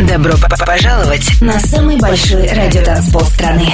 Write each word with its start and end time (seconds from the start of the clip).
Добро 0.00 0.34
пожаловать 0.66 1.40
на 1.40 1.58
самый 1.60 1.96
большой 1.96 2.48
радиотанцпол 2.48 3.22
страны. 3.22 3.72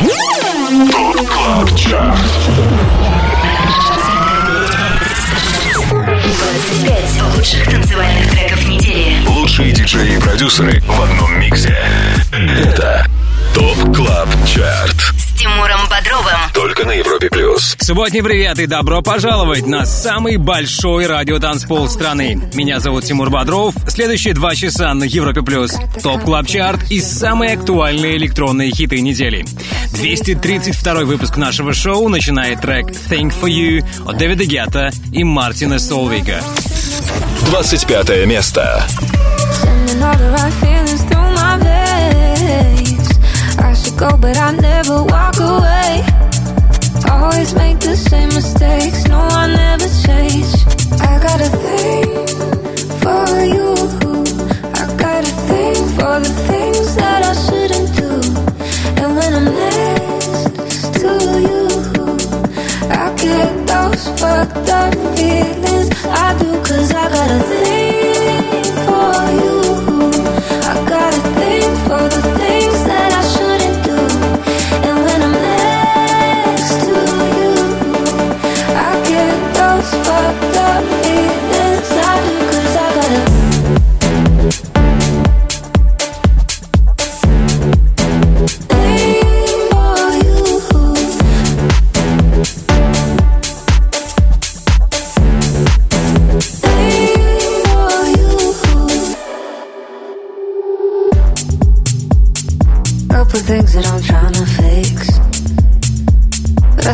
25 5.90 7.22
лучших 7.36 7.64
танцевальных 7.68 8.30
треков 8.30 8.68
недели. 8.68 9.16
Лучшие 9.28 9.72
диджеи 9.72 10.16
и 10.16 10.20
продюсеры 10.20 10.80
в 10.80 11.02
одном 11.02 11.40
миксе. 11.40 11.76
Это 12.32 13.06
ТОП 13.54 13.94
КЛАБ 13.94 14.28
ЧАРТ. 14.46 14.96
С 15.18 15.38
Тимуром 15.38 15.80
Бодровым. 15.90 16.40
Только 16.54 16.84
на 16.86 16.92
Европе 16.92 17.28
Плюс. 17.28 17.76
Субботний 17.80 18.22
привет 18.22 18.58
и 18.58 18.66
добро 18.66 19.02
пожаловать 19.02 19.66
на 19.66 19.84
самый 19.84 20.38
большой 20.38 21.06
радиотанцпол 21.06 21.88
страны. 21.88 22.40
Меня 22.54 22.80
зовут 22.80 23.04
Тимур 23.04 23.30
Бодров. 23.30 23.74
Следующие 23.88 24.32
два 24.34 24.54
часа 24.54 24.94
на 24.94 25.04
Европе 25.04 25.42
Плюс. 25.42 25.76
Top 26.02 26.22
Club 26.22 26.46
Chart 26.46 26.90
и 26.90 27.00
самые 27.00 27.54
актуальные 27.54 28.16
электронные 28.16 28.70
хиты 28.70 29.00
недели. 29.00 29.44
232 29.92 30.94
выпуск 31.04 31.36
нашего 31.36 31.74
шоу 31.74 32.08
начинает 32.08 32.60
трек 32.62 32.86
Thing 32.86 33.34
For 33.38 33.48
You 33.48 33.84
от 34.08 34.16
Дэвида 34.16 34.44
Гетта 34.44 34.90
и 35.12 35.24
Мартина 35.24 35.78
Солвига. 35.78 36.40
25 37.46 38.26
место. 38.26 38.82
Go, 44.02 44.16
but 44.16 44.36
I 44.36 44.50
never 44.70 44.96
walk 45.04 45.36
away. 45.38 45.90
Always 47.10 47.54
make 47.54 47.78
the 47.78 47.94
same 47.96 48.30
mistakes. 48.38 49.06
No, 49.06 49.18
I 49.42 49.46
never 49.64 49.88
change. 50.06 50.50
I 51.08 51.12
got 51.26 51.38
a 51.48 51.50
thing 51.64 52.26
for 53.02 53.28
you. 53.54 53.68
I 54.80 54.84
got 55.04 55.20
a 55.32 55.34
thing 55.50 55.78
for 55.96 56.14
the 56.26 56.34
things 56.50 56.88
that 57.00 57.20
I 57.30 57.34
shouldn't 57.44 57.88
do. 58.00 58.10
And 59.00 59.10
when 59.18 59.30
I'm 59.40 59.48
next 59.66 60.82
to 61.00 61.10
you, 61.48 61.64
I 63.02 63.04
get 63.24 63.50
those 63.70 64.04
fucked 64.20 64.68
up 64.80 64.94
feelings. 65.16 65.88
I 66.24 66.28
do, 66.40 66.50
cause 66.68 66.90
I 67.02 67.06
got 67.16 67.30
a 67.38 67.42
thing 67.52 68.64
for 68.86 69.16
you. 69.42 69.56
I 70.70 70.74
got 70.92 71.10
a 71.20 71.22
thing 71.38 71.68
for 71.86 72.04
the 72.14 72.31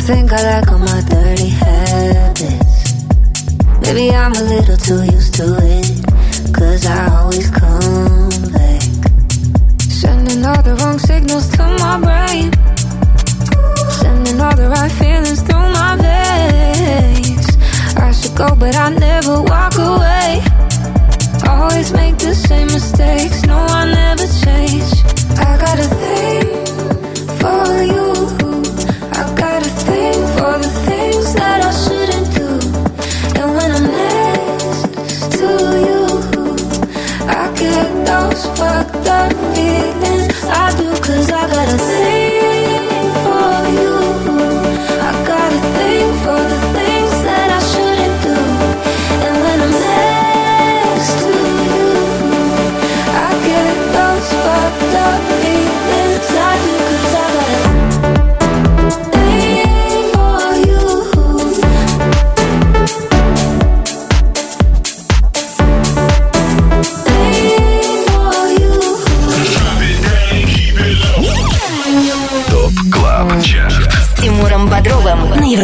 think 0.08 0.32
I 0.32 0.42
like 0.42 0.72
all 0.72 0.78
my 0.78 1.02
dirty 1.02 1.48
habits. 1.48 3.04
Maybe 3.82 4.08
I'm 4.10 4.32
a 4.32 4.42
little 4.54 4.78
too 4.78 5.02
used 5.04 5.34
to 5.34 5.46
it. 5.60 6.54
Cause 6.54 6.86
I 6.86 7.14
always 7.18 7.50
come 7.50 8.30
back. 8.56 8.88
Sending 10.00 10.42
all 10.46 10.62
the 10.62 10.74
wrong 10.80 10.98
signals 10.98 11.50
to 11.56 11.64
my 11.84 11.96
brain. 12.06 12.48
Sending 14.00 14.40
all 14.40 14.56
the 14.56 14.70
right 14.70 14.92
feelings 14.92 15.42
through 15.42 15.68
my 15.80 15.92
veins. 16.06 17.46
I 17.98 18.10
should 18.12 18.34
go, 18.34 18.48
but 18.56 18.74
I 18.76 18.88
never 18.88 19.42
walk 19.42 19.74
away. 19.76 20.40
Always 21.46 21.92
make 21.92 22.16
the 22.16 22.34
same 22.34 22.68
mistakes. 22.68 23.37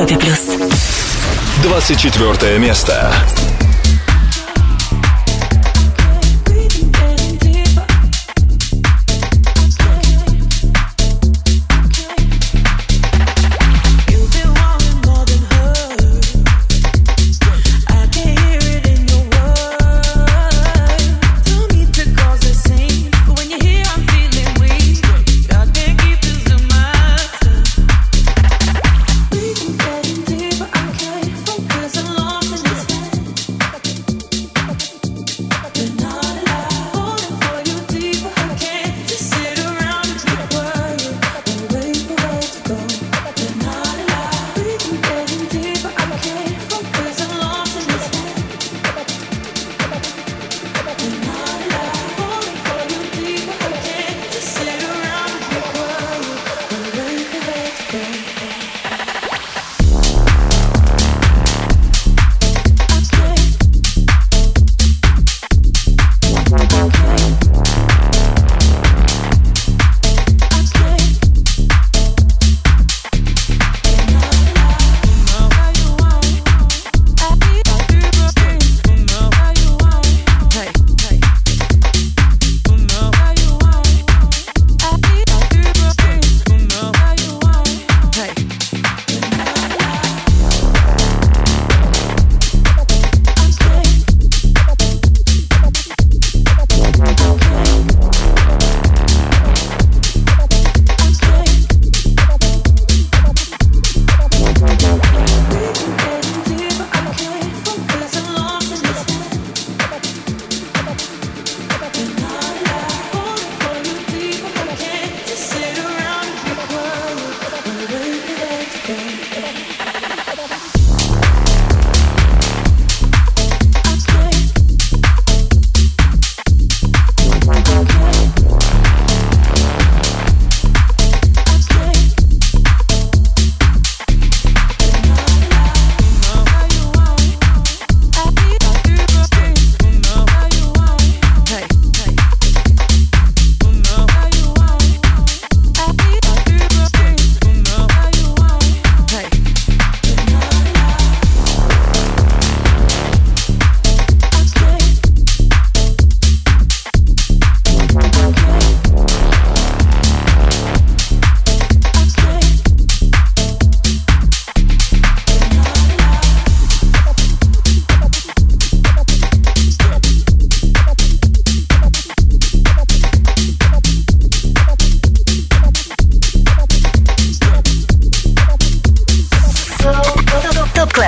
Европе 0.05 0.17
Плюс. 0.19 0.41
24 1.63 2.59
место. 2.59 3.11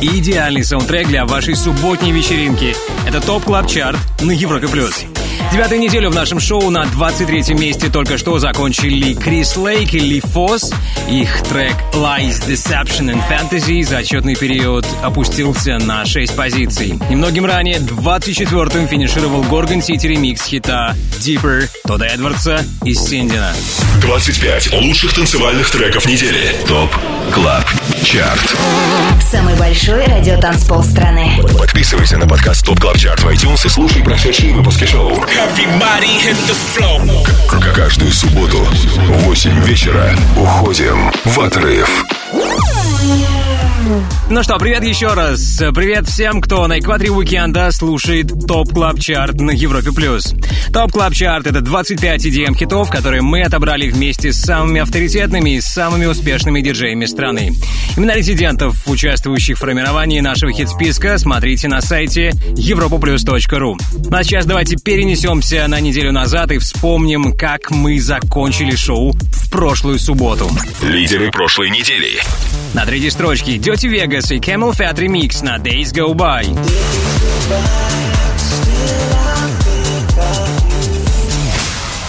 Идеальный 0.00 0.64
саундтрек 0.64 1.06
для 1.06 1.24
вашей 1.24 1.54
субботней 1.54 2.10
вечеринки. 2.10 2.74
Это 3.06 3.20
Top 3.20 3.44
Club 3.44 3.68
Chart 3.68 3.98
на 4.20 4.32
Европе 4.32 4.66
плюс. 4.66 5.04
Девятую 5.50 5.80
неделю 5.80 6.10
в 6.10 6.14
нашем 6.14 6.40
шоу 6.40 6.68
на 6.68 6.84
23-м 6.84 7.58
месте 7.58 7.88
только 7.88 8.18
что 8.18 8.38
закончили 8.38 9.14
Крис 9.14 9.56
Лейк 9.56 9.94
и 9.94 9.98
Ли 9.98 10.20
Фосс. 10.20 10.72
Их 11.08 11.42
трек 11.44 11.74
Lies, 11.94 12.46
Deception 12.46 13.10
and 13.10 13.22
Fantasy 13.28 13.82
за 13.82 13.98
отчетный 13.98 14.36
период 14.36 14.86
опустился 15.02 15.78
на 15.78 16.04
6 16.04 16.36
позиций. 16.36 16.98
Немногим 17.08 17.46
ранее 17.46 17.78
24-м 17.78 18.88
финишировал 18.88 19.42
Gorgon 19.42 19.80
City 19.80 20.06
ремикс 20.06 20.44
хита 20.44 20.94
Deeper 21.18 21.68
Тодда 21.86 22.04
Эдвардса 22.06 22.62
и 22.84 22.92
Синдина. 22.92 23.54
25 24.02 24.74
лучших 24.74 25.14
танцевальных 25.14 25.70
треков 25.70 26.06
недели. 26.06 26.54
ТОП 26.66 26.90
Club 27.32 27.64
Chart. 28.04 28.56
Самый 29.30 29.54
большой 29.56 30.04
радиотанцпол 30.04 30.82
страны. 30.82 31.40
Подписывайся 31.58 32.18
на 32.18 32.26
подкаст 32.28 32.64
Top 32.64 32.80
Club 32.80 32.98
Chart 32.98 33.22
в 33.22 33.28
iTunes 33.28 33.66
и 33.66 33.68
слушай 33.68 34.02
прошедшие 34.02 34.52
выпуски 34.52 34.84
шоу. 34.84 35.12
Каждую 37.74 38.12
субботу 38.12 38.58
в 38.64 39.24
8 39.24 39.62
вечера 39.64 40.16
уходим 40.36 41.12
в 41.24 41.40
отрыв. 41.40 42.04
Ну 44.30 44.42
что, 44.42 44.58
привет 44.58 44.82
еще 44.84 45.14
раз. 45.14 45.62
Привет 45.74 46.06
всем, 46.06 46.40
кто 46.40 46.66
на 46.66 46.78
экваторе 46.78 47.10
уикенда 47.10 47.70
слушает 47.70 48.26
Top 48.46 48.72
Club 48.72 48.98
Chart 48.98 49.40
на 49.40 49.52
Европе 49.52 49.92
плюс. 49.92 50.34
Top 50.72 50.92
Club 50.92 51.14
Chart— 51.14 51.46
это 51.48 51.60
25 51.60 52.26
EDM 52.26 52.54
хитов, 52.56 52.90
которые 52.90 53.22
мы 53.22 53.42
отобрали 53.42 53.88
вместе 53.88 54.32
с 54.32 54.40
самыми 54.40 54.80
авторитетными 54.80 55.56
и 55.56 55.60
самыми 55.60 56.06
успешными 56.06 56.60
диджеями 56.60 57.06
страны. 57.06 57.52
Имена 57.96 58.14
резидентов, 58.14 58.86
участвующих 58.86 59.56
в 59.56 59.60
формировании 59.60 60.20
нашего 60.20 60.52
хит-списка, 60.52 61.16
смотрите 61.18 61.68
на 61.68 61.80
сайте 61.80 62.30
europoplus.ru. 62.30 63.76
Ну 64.10 64.16
а 64.16 64.24
сейчас 64.24 64.44
давайте 64.44 64.76
перенесемся 64.76 65.66
на 65.68 65.80
неделю 65.80 66.12
назад 66.12 66.50
и 66.52 66.58
вспомним, 66.58 67.32
как 67.32 67.70
мы 67.70 68.00
закончили 68.00 68.74
шоу 68.74 69.12
в 69.12 69.50
прошлую 69.50 69.98
субботу. 69.98 70.50
Лидеры 70.82 71.30
прошлой 71.30 71.70
недели. 71.70 72.20
На 72.74 72.84
третьей 72.84 73.10
строчке 73.10 73.56
Dirty 73.68 73.90
Vegas 73.90 74.34
и 74.34 74.38
Camel 74.38 74.74
Fat 74.74 74.94
Remix 74.94 75.44
на 75.44 75.58
Days 75.58 75.92
Go 75.92 76.14
By. 76.14 76.58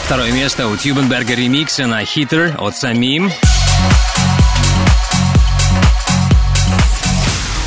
Второе 0.05 0.31
место 0.31 0.69
у 0.69 0.77
Тюбенберга 0.77 1.35
ремикса 1.35 1.85
на 1.85 2.03
Hitter 2.03 2.55
от 2.55 2.77
Самим. 2.77 3.29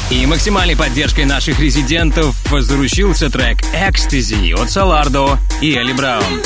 И 0.09 0.25
максимальной 0.25 0.75
поддержкой 0.75 1.27
наших 1.27 1.61
резидентов 1.61 2.35
заручился 2.51 3.29
трек 3.29 3.59
«Ecstasy» 3.75 4.55
от 4.59 4.71
Салардо 4.71 5.39
и 5.61 5.75
Элли 5.75 5.93
Браун. 5.93 6.43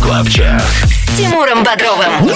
Клабчарт. 0.00 0.87
Тимуром 1.18 1.64
Бодровым. 1.64 2.30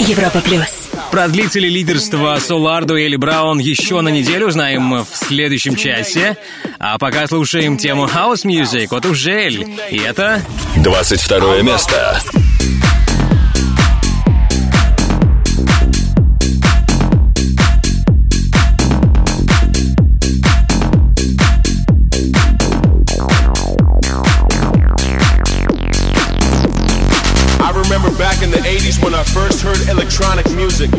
Европа 0.00 0.40
плюс. 0.40 0.90
Продлится 1.12 1.60
ли 1.60 1.68
лидерство 1.68 2.36
Солардо 2.40 2.96
или 2.96 3.14
Браун 3.14 3.60
еще 3.60 4.00
на 4.00 4.08
неделю, 4.08 4.48
узнаем 4.48 5.04
в 5.04 5.08
следующем 5.12 5.76
часе. 5.76 6.36
А 6.80 6.98
пока 6.98 7.28
слушаем 7.28 7.76
тему 7.76 8.06
House 8.06 8.44
Music 8.44 8.88
от 8.90 9.06
Ужель. 9.06 9.78
И 9.92 9.98
это... 9.98 10.42
22 10.74 11.62
место. 11.62 12.20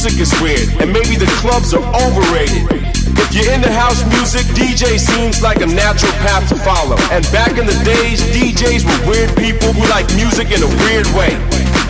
Music 0.00 0.16
is 0.16 0.32
weird. 0.40 0.64
And 0.80 0.88
maybe 0.88 1.12
the 1.12 1.28
clubs 1.44 1.76
are 1.76 1.84
overrated. 1.92 2.64
If 3.20 3.36
you're 3.36 3.52
into 3.52 3.68
house 3.68 4.00
music, 4.08 4.48
DJ 4.56 4.96
seems 4.96 5.44
like 5.44 5.60
a 5.60 5.68
natural 5.68 6.12
path 6.24 6.48
to 6.48 6.56
follow. 6.56 6.96
And 7.12 7.20
back 7.28 7.60
in 7.60 7.68
the 7.68 7.76
days, 7.84 8.24
DJs 8.32 8.88
were 8.88 9.12
weird 9.12 9.28
people 9.36 9.76
who 9.76 9.84
like 9.92 10.08
music 10.16 10.56
in 10.56 10.64
a 10.64 10.70
weird 10.88 11.04
way. 11.12 11.36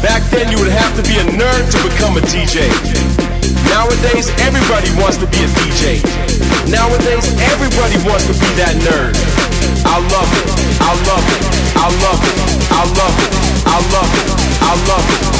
Back 0.02 0.26
then, 0.35 0.50
you 0.50 0.59
would 0.59 0.75
have 0.75 0.90
to 0.99 1.07
be 1.07 1.23
a 1.23 1.26
nerd 1.38 1.71
to 1.71 1.79
become 1.87 2.19
a 2.19 2.23
DJ. 2.26 2.67
Nowadays, 3.71 4.26
everybody 4.43 4.90
wants 4.99 5.23
to 5.23 5.31
be 5.31 5.47
a 5.47 5.50
DJ. 5.62 6.02
Nowadays, 6.67 7.31
everybody 7.55 7.95
wants 8.02 8.26
to 8.26 8.35
be 8.35 8.50
that 8.59 8.75
nerd. 8.83 9.14
I 9.87 10.02
love 10.11 10.31
it. 10.35 10.47
I 10.83 10.99
love 11.07 11.26
it. 11.31 11.43
I 11.79 11.87
love 12.02 12.21
it. 12.26 12.37
I 12.75 12.83
love 12.90 13.14
it. 13.14 13.31
I 13.71 13.79
love 13.95 14.11
it. 14.11 14.26
I 14.59 14.75
love 14.75 14.99
it. 14.99 15.31
I 15.31 15.31
love 15.31 15.37
it. 15.38 15.39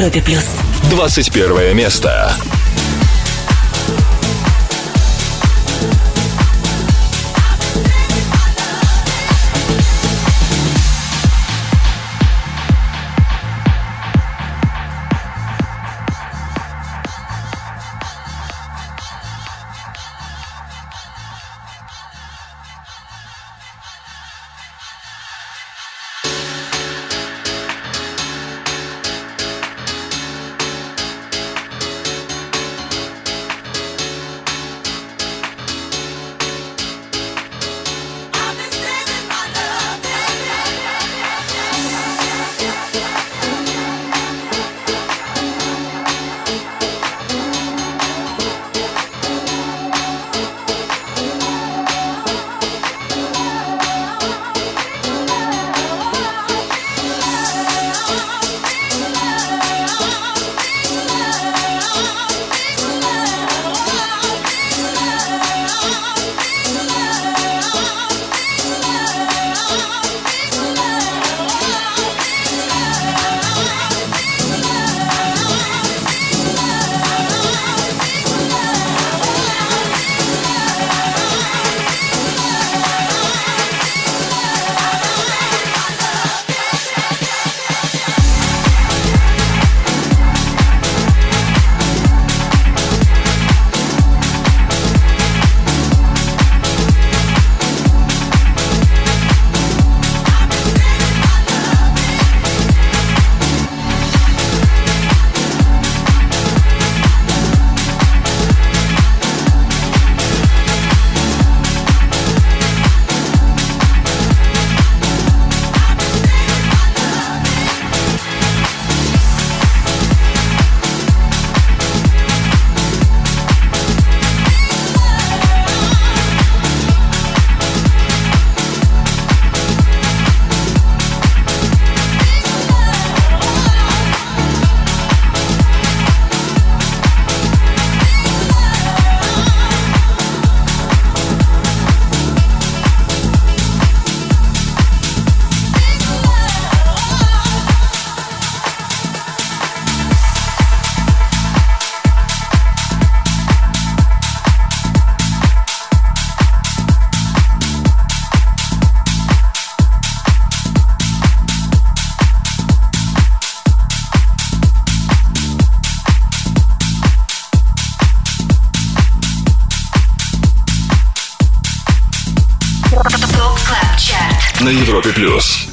Европе 0.00 0.22
плюс. 0.22 0.44
21 0.90 1.76
место. 1.76 2.32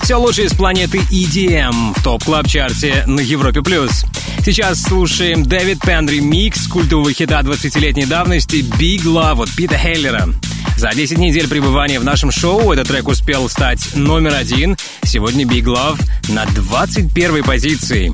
Все 0.07 0.15
лучшее 0.15 0.47
из 0.47 0.53
планеты 0.53 0.99
EDM 0.99 1.93
в 1.93 2.01
Top 2.01 2.23
Club 2.23 2.47
Chart'е 2.47 3.03
на 3.07 3.19
Европе 3.19 3.61
плюс. 3.61 4.05
Сейчас 4.41 4.81
слушаем 4.81 5.43
Дэвид 5.43 5.81
Пенн 5.81 6.21
ремикс 6.21 6.65
культового 6.69 7.11
хита 7.11 7.41
20-летней 7.41 8.05
давности 8.05 8.63
Big 8.79 9.03
Love 9.03 9.43
от 9.43 9.51
Пита 9.53 9.77
Хеллера. 9.77 10.29
За 10.77 10.91
10 10.91 11.17
недель 11.17 11.49
пребывания 11.49 11.99
в 11.99 12.05
нашем 12.05 12.31
шоу 12.31 12.71
этот 12.71 12.87
трек 12.87 13.09
успел 13.09 13.49
стать 13.49 13.95
номер 13.95 14.35
один. 14.35 14.77
Сегодня 15.03 15.43
Big 15.43 15.65
Love 15.65 15.99
на 16.29 16.45
21 16.45 17.43
позиции. 17.43 18.13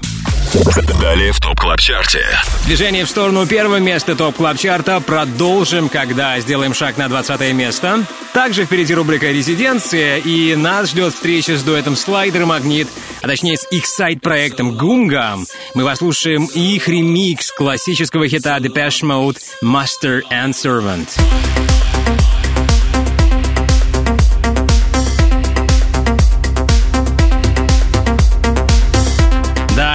Далее 0.99 1.32
в 1.32 1.39
Top 1.39 1.60
Club 1.60 1.80
Chart'е. 1.80 2.26
Движение 2.65 3.06
в 3.06 3.10
сторону 3.10 3.45
первого 3.45 3.77
места 3.77 4.15
Top 4.15 4.38
Club 4.38 4.58
Chart'а 4.58 4.99
продолжим, 4.99 5.89
когда 5.89 6.39
сделаем 6.39 6.73
шаг 6.73 6.97
на 6.97 7.08
20 7.08 7.53
место. 7.53 8.03
Также 8.34 8.65
впереди 8.65 8.96
рубрика 8.96 9.28
«Резиденция», 9.28 10.17
и 10.17 10.56
нас 10.56 10.89
ждет 10.89 11.13
встреча 11.13 11.56
с 11.56 11.63
дуэтом 11.63 11.96
«Слайдер 11.96 12.46
Магнит», 12.48 12.88
а 13.22 13.28
точнее 13.28 13.58
с 13.58 13.67
их 13.69 13.86
сайт-проектом 13.86 14.76
«Гумгам». 14.76 15.46
Мы 15.76 15.86
послушаем 15.86 16.46
их 16.46 16.88
ремикс 16.88 17.52
классического 17.52 18.28
хита 18.28 18.58
Depeche 18.58 19.04
Mode 19.04 19.38
«Master 19.63 20.22
and 20.32 20.54
Servant». 20.54 21.08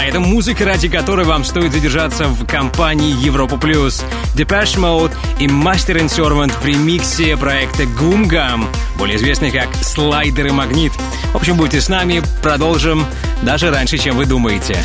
Это 0.09 0.21
музыка, 0.21 0.65
ради 0.65 0.89
которой 0.89 1.27
вам 1.27 1.45
стоит 1.45 1.71
задержаться 1.71 2.29
в 2.29 2.47
компании 2.47 3.15
Европа 3.23 3.59
Плюс. 3.59 4.03
Depeche 4.35 4.77
Mode 4.77 5.13
и 5.39 5.47
Master 5.47 5.80
and 5.80 5.97
Servant 6.07 6.53
в 6.61 6.65
ремиксе 6.65 7.37
проекта 7.37 7.85
Goom 7.85 8.29
Gum, 8.29 8.67
более 8.97 9.17
известный 9.17 9.51
как 9.51 9.69
Слайдер 9.83 10.47
и 10.47 10.51
Магнит. 10.51 10.93
В 11.33 11.37
общем, 11.37 11.57
будьте 11.57 11.81
с 11.81 11.89
нами, 11.89 12.23
продолжим 12.43 13.07
даже 13.43 13.71
раньше, 13.71 13.99
чем 13.99 14.17
вы 14.17 14.27
думаете. 14.27 14.77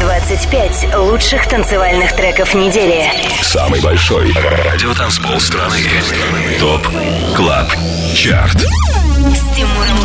25 0.00 0.96
лучших 0.96 1.48
танцевальных 1.48 2.14
треков 2.14 2.54
недели. 2.54 3.10
Самый 3.42 3.80
большой 3.80 4.32
радиотанцпол 4.32 5.40
страны. 5.40 5.80
Top 6.60 6.86
Club 7.34 7.72
Chart. 8.14 8.56
С 8.56 9.56
Тимуром. 9.56 10.00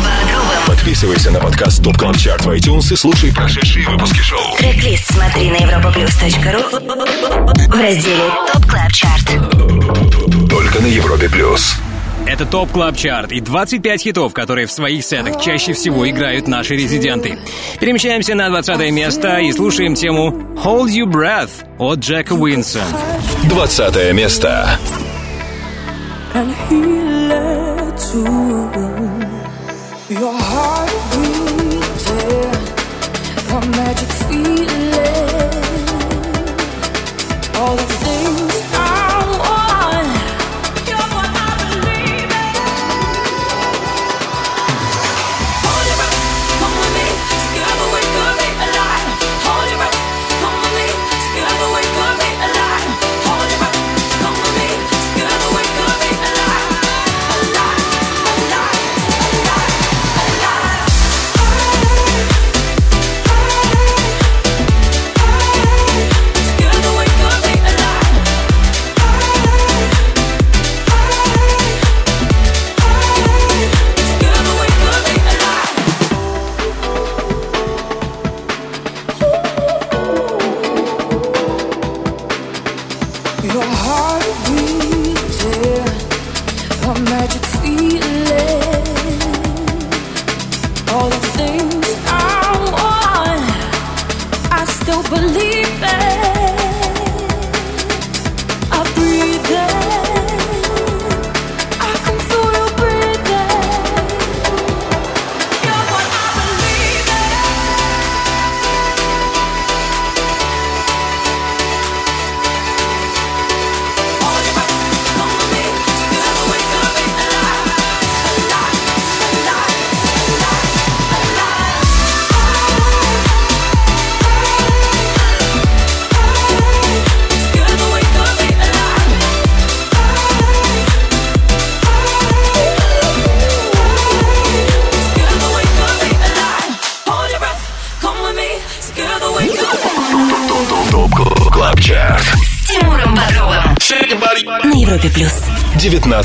Подписывайся 0.76 1.30
на 1.30 1.40
подкаст 1.40 1.82
Top 1.82 1.96
Club 1.96 2.16
Chart 2.18 2.44
в 2.44 2.50
iTunes 2.50 2.92
и 2.92 2.96
слушай 2.96 3.32
прошедшие 3.32 3.88
выпуски 3.88 4.18
шоу. 4.18 4.56
Трек-лист 4.58 5.10
смотри 5.10 5.50
на 5.50 5.56
europaplus.ru 5.56 7.68
в 7.68 7.80
разделе 7.80 8.30
Top 8.52 8.66
Club 8.66 8.92
Chart. 8.92 10.48
Только 10.48 10.80
на 10.80 10.86
Европе 10.86 11.28
Плюс. 11.28 11.76
Это 12.26 12.44
Top 12.44 12.70
Club 12.72 12.96
Chart 12.96 13.32
и 13.32 13.40
25 13.40 14.02
хитов, 14.02 14.34
которые 14.34 14.66
в 14.66 14.72
своих 14.72 15.04
сетах 15.04 15.40
чаще 15.40 15.72
всего 15.72 16.08
играют 16.08 16.46
наши 16.46 16.76
резиденты. 16.76 17.38
Перемещаемся 17.80 18.34
на 18.34 18.48
20 18.50 18.90
место 18.92 19.38
и 19.38 19.52
слушаем 19.52 19.94
тему 19.94 20.30
«Hold 20.62 20.88
Your 20.88 21.10
Breath» 21.10 21.50
от 21.78 22.00
Джека 22.00 22.34
Уинса. 22.34 22.82
20 23.44 24.12
место. 24.12 24.78
and 26.34 26.54
he 26.68 26.82
led 27.30 27.96
to 27.96 28.95
all 37.58 37.76
that 37.76 38.05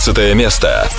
19 0.03 0.33
место. 0.33 0.89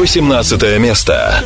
18 0.00 0.78
место. 0.78 1.44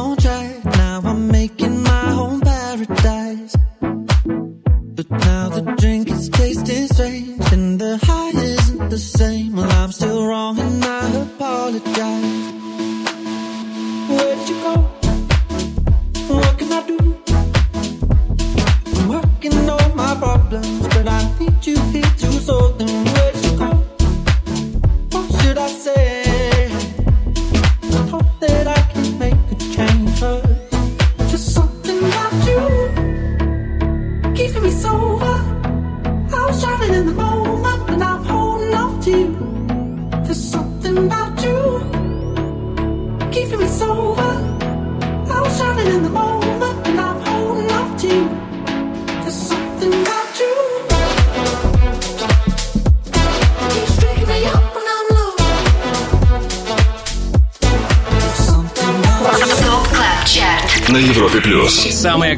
don't 0.00 0.18
try 0.18 0.39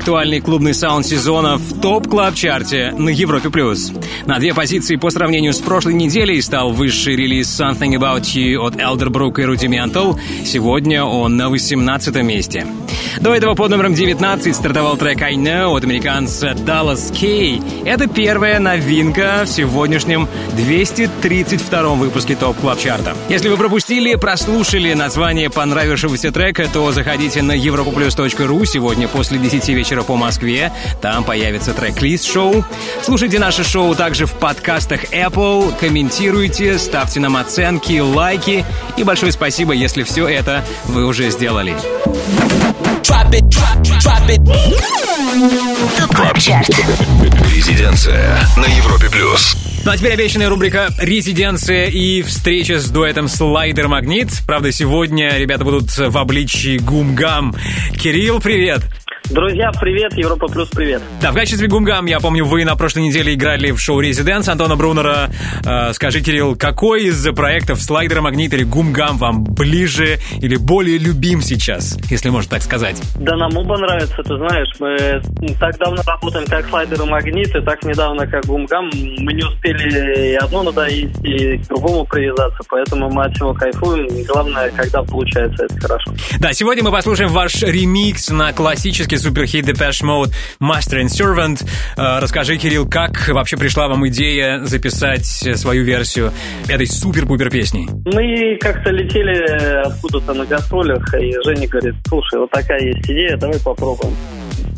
актуальный 0.02 0.40
клубный 0.40 0.74
саунд 0.74 1.06
сезона 1.06 1.58
в 1.58 1.80
Top 1.80 2.08
Club 2.08 2.34
Chart'е 2.34 2.92
на 2.98 3.08
Европе 3.08 3.50
плюс. 3.50 3.92
На 4.26 4.40
две 4.40 4.52
позиции 4.52 4.96
по 4.96 5.10
сравнению 5.10 5.52
с 5.52 5.60
прошлой 5.60 5.94
неделей 5.94 6.42
стал 6.42 6.72
выше 6.72 7.14
релиз 7.14 7.48
Something 7.60 7.94
About 7.94 8.22
You 8.22 8.66
от 8.66 8.74
Elderbrook 8.74 9.40
и 9.40 9.44
Rudimental. 9.44 10.18
Сегодня 10.44 11.04
он 11.04 11.36
на 11.36 11.50
18 11.50 12.16
месте. 12.16 12.66
До 13.22 13.32
этого 13.32 13.54
под 13.54 13.70
номером 13.70 13.94
19 13.94 14.52
стартовал 14.56 14.96
трек 14.96 15.22
I 15.22 15.36
Know 15.36 15.76
от 15.76 15.84
американца 15.84 16.50
Dallas 16.50 17.12
K. 17.12 17.84
Это 17.86 18.08
первая 18.08 18.58
новинка 18.58 19.44
в 19.44 19.46
сегодняшнем 19.46 20.28
232 20.56 21.82
выпуске 21.94 22.34
Top 22.34 22.56
Club 22.58 22.80
Chart'а. 22.80 23.16
Если 23.28 23.48
вы 23.48 23.56
пропустили, 23.56 24.16
прослушали 24.16 24.92
название 24.94 25.50
понравившегося 25.50 26.32
трека, 26.32 26.66
то 26.72 26.90
заходите 26.90 27.42
на 27.42 27.56
europaplus.ru 27.56 28.66
сегодня 28.66 29.06
после 29.06 29.38
10 29.38 29.68
вечера 29.68 30.02
по 30.02 30.16
Москве. 30.16 30.72
Там 31.00 31.22
появится 31.22 31.74
трек-лист 31.74 32.24
шоу. 32.24 32.64
Слушайте 33.04 33.38
наше 33.38 33.62
шоу 33.62 33.94
также 33.94 34.26
в 34.26 34.32
подкастах 34.32 35.12
Apple, 35.12 35.72
комментируйте, 35.78 36.76
ставьте 36.76 37.20
нам 37.20 37.36
оценки, 37.36 38.00
лайки. 38.00 38.64
И 38.96 39.04
большое 39.04 39.30
спасибо, 39.30 39.74
если 39.74 40.02
все 40.02 40.26
это 40.26 40.64
вы 40.86 41.06
уже 41.06 41.30
сделали. 41.30 41.76
Top 45.98 46.14
Club 46.14 46.38
Chart. 46.38 46.68
Резиденция 47.54 48.38
на 48.58 48.66
Европе 48.66 49.08
плюс. 49.10 49.56
Ну 49.84 49.90
а 49.90 49.96
теперь 49.96 50.12
обещанная 50.12 50.50
рубрика 50.50 50.88
«Резиденция» 50.98 51.86
и 51.86 52.20
встреча 52.22 52.78
с 52.78 52.90
дуэтом 52.90 53.28
«Слайдер 53.28 53.88
Магнит». 53.88 54.28
Правда, 54.46 54.70
сегодня 54.70 55.38
ребята 55.38 55.64
будут 55.64 55.96
в 55.96 56.18
обличии 56.18 56.76
Goom 56.76 57.16
Gum. 57.16 57.56
Кирилл, 57.98 58.38
привет! 58.38 58.82
Друзья, 59.32 59.70
привет, 59.80 60.12
Европа 60.14 60.46
Плюс, 60.46 60.68
привет. 60.68 61.00
Да, 61.22 61.32
в 61.32 61.34
качестве 61.34 61.66
Гумгам, 61.66 62.04
я 62.04 62.20
помню, 62.20 62.44
вы 62.44 62.66
на 62.66 62.76
прошлой 62.76 63.04
неделе 63.04 63.32
играли 63.32 63.70
в 63.70 63.80
шоу 63.80 63.98
«Резиденс» 63.98 64.46
Антона 64.46 64.76
Брунера. 64.76 65.30
Э, 65.64 65.94
скажи, 65.94 66.20
Кирилл, 66.20 66.54
какой 66.54 67.04
из 67.04 67.26
проектов 67.34 67.80
«Слайдер 67.80 68.20
Магнит» 68.20 68.52
или 68.52 68.62
Гумгам 68.62 69.16
вам 69.16 69.42
ближе 69.42 70.18
или 70.42 70.56
более 70.56 70.98
любим 70.98 71.40
сейчас, 71.40 71.96
если 72.10 72.28
можно 72.28 72.50
так 72.50 72.62
сказать? 72.62 73.00
Да 73.18 73.34
нам 73.36 73.56
оба 73.56 73.78
нравится, 73.78 74.16
ты 74.22 74.36
знаешь, 74.36 74.68
мы 74.78 75.54
так 75.58 75.78
давно 75.78 76.02
работаем 76.06 76.46
как 76.46 76.66
слайдер 76.68 77.00
и 77.00 77.06
магнит, 77.06 77.56
и 77.56 77.60
так 77.62 77.82
недавно 77.84 78.26
как 78.26 78.44
гумгам. 78.44 78.90
Мы 78.92 79.32
не 79.32 79.44
успели 79.44 80.32
и 80.32 80.34
одно 80.34 80.62
надоесть, 80.62 81.24
и 81.24 81.56
к 81.56 81.68
другому 81.68 82.04
привязаться, 82.04 82.58
поэтому 82.68 83.10
мы 83.10 83.24
от 83.24 83.34
всего 83.34 83.54
кайфуем. 83.54 84.04
И 84.08 84.24
главное, 84.24 84.70
когда 84.72 85.02
получается 85.02 85.64
это 85.64 85.80
хорошо. 85.80 86.12
Да, 86.38 86.52
сегодня 86.52 86.84
мы 86.84 86.90
послушаем 86.90 87.30
ваш 87.30 87.62
ремикс 87.62 88.28
на 88.28 88.52
классический 88.52 89.21
суперхит 89.22 89.68
Depeche 89.68 90.04
Mode 90.04 90.32
Master 90.60 91.02
and 91.02 91.08
Servant. 91.08 91.64
Э, 91.96 92.20
Расскажи, 92.20 92.56
Кирилл, 92.56 92.88
как 92.88 93.28
вообще 93.28 93.56
пришла 93.56 93.88
вам 93.88 94.06
идея 94.08 94.64
записать 94.64 95.24
свою 95.24 95.84
версию 95.84 96.32
этой 96.68 96.86
супер-пупер 96.86 97.50
песни? 97.50 97.88
Мы 98.04 98.58
как-то 98.60 98.90
летели 98.90 99.82
откуда-то 99.86 100.34
на 100.34 100.44
гастролях, 100.44 101.14
и 101.14 101.32
Женя 101.44 101.68
говорит, 101.68 101.94
слушай, 102.06 102.38
вот 102.38 102.50
такая 102.50 102.80
есть 102.80 103.04
идея, 103.04 103.36
давай 103.36 103.58
попробуем. 103.60 104.14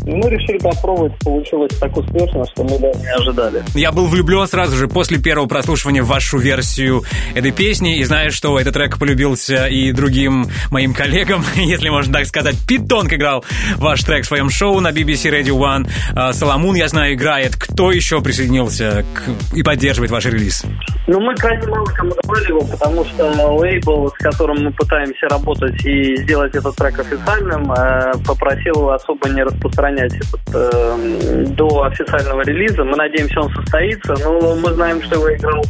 Мы 0.02 0.28
решили 0.28 0.58
попробовать, 0.58 1.12
получилось 1.20 1.72
так 1.80 1.96
успешно, 1.96 2.44
что 2.46 2.62
мы 2.64 2.78
даже 2.78 2.98
не 3.00 3.08
ожидали. 3.14 3.62
Я 3.74 3.90
был 3.92 4.06
влюблен 4.06 4.46
сразу 4.46 4.76
же 4.76 4.88
после 4.88 5.18
первого 5.18 5.46
прослушивания 5.46 6.02
в 6.02 6.06
вашу 6.08 6.36
версию 6.38 7.04
этой 7.34 7.52
песни 7.52 7.98
и 7.98 8.04
знаю, 8.04 8.30
что 8.32 8.58
этот 8.58 8.74
трек 8.74 8.98
полюбился 8.98 9.66
и 9.66 9.92
другим 9.92 10.46
моим 10.70 10.92
коллегам, 10.92 11.42
если 11.56 11.88
можно 11.88 12.12
так 12.12 12.26
сказать. 12.26 12.56
Пит 12.66 12.88
Тонг 12.88 13.12
играл 13.12 13.44
ваш 13.76 14.02
трек 14.02 14.24
в 14.24 14.26
своем 14.26 14.50
шоу 14.50 14.80
на 14.80 14.88
BBC 14.90 15.30
Radio 15.30 15.56
One. 15.58 15.88
А, 16.14 16.32
Соломон, 16.32 16.74
я 16.74 16.88
знаю, 16.88 17.14
играет. 17.14 17.56
Кто 17.56 17.90
еще 17.92 18.20
присоединился 18.20 19.04
к- 19.14 19.56
и 19.56 19.62
поддерживает 19.62 20.10
ваш 20.10 20.26
релиз? 20.26 20.64
Ну, 21.06 21.20
мы 21.20 21.34
крайне 21.36 21.66
мало 21.68 21.84
кому 21.86 22.12
давали 22.22 22.48
его, 22.48 22.60
потому 22.60 23.04
что 23.04 23.30
лейбл, 23.58 24.08
с 24.10 24.22
которым 24.22 24.64
мы 24.64 24.72
пытаемся 24.72 25.28
работать 25.30 25.82
и 25.84 26.16
сделать 26.22 26.54
этот 26.54 26.74
трек 26.76 26.98
официальным, 26.98 27.70
э, 27.72 28.12
попросил 28.26 28.90
особо 28.90 29.28
не 29.28 29.42
распространять 29.42 29.83
этот 29.92 30.40
э, 30.54 31.44
до 31.48 31.84
официального 31.84 32.42
релиза. 32.42 32.84
Мы 32.84 32.96
надеемся, 32.96 33.40
он 33.40 33.52
состоится, 33.54 34.14
но 34.22 34.54
мы 34.56 34.72
знаем, 34.74 35.02
что 35.02 35.16
его 35.16 35.32
играл 35.34 35.64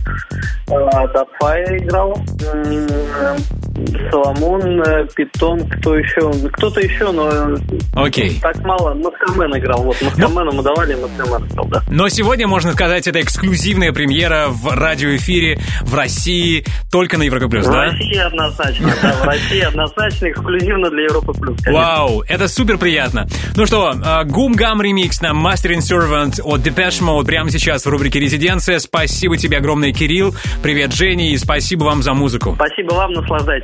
э, 0.69 1.09
Датфай 1.13 1.79
играл, 1.79 2.17
Соломон, 4.11 4.83
э, 4.83 5.07
Питон, 5.15 5.69
кто 5.69 5.97
еще? 5.97 6.31
Кто-то 6.53 6.81
еще, 6.81 7.11
но 7.11 7.57
Окей. 7.95 8.39
так 8.41 8.57
мало. 8.65 8.95
Маскамен 8.95 9.57
играл, 9.59 9.83
вот 9.83 10.01
Маскамена 10.01 10.53
мы 10.53 10.63
давали, 10.63 10.95
Маскамен 10.95 11.47
играл, 11.49 11.67
да. 11.67 11.83
Но 11.89 12.09
сегодня, 12.09 12.47
можно 12.47 12.73
сказать, 12.73 13.09
это 13.09 13.21
эксклюзивная 13.21 13.93
премьера 13.93 14.47
в 14.49 14.69
радиоэфире 14.73 15.59
в 15.83 15.95
России 15.95 16.65
только 16.91 17.19
на 17.19 17.23
Европе+, 17.25 17.49
Плюс, 17.49 17.67
В 17.67 17.71
да? 17.71 17.85
России 17.85 18.17
однозначно, 18.17 18.93
да, 19.03 19.13
в 19.13 19.25
России 19.25 19.61
однозначно 19.61 20.31
эксклюзивно 20.31 20.91
для 20.91 21.05
Европы 21.05 21.33
Плюс. 21.33 21.59
Вау, 21.67 22.23
это 22.29 22.49
супер 22.49 22.79
приятно. 22.79 23.27
Ну 23.57 23.67
что, 23.67 23.95
Гум 24.27 24.53
Гам 24.53 24.81
ремикс 24.83 25.21
на 25.21 25.33
Master 25.33 25.77
and 25.77 25.81
Servant 25.81 26.41
от 26.43 26.61
Depeche 26.61 27.03
Mode 27.03 27.25
прямо 27.27 27.51
сейчас 27.51 27.87
в 27.87 27.89
рубрике 27.89 28.21
«Резиденция». 28.21 28.79
Спасибо 28.79 29.37
тебе 29.37 29.59
огромное, 29.59 29.93
Кирилл. 29.93 30.35
Привет, 30.63 30.93
Женя, 30.93 31.33
и 31.33 31.37
спасибо 31.37 31.85
вам 31.85 32.03
за 32.03 32.15
музыку. 32.15 32.55
Спасибо 32.55 32.95
вам, 32.95 33.13
наслаждайтесь. 33.13 33.64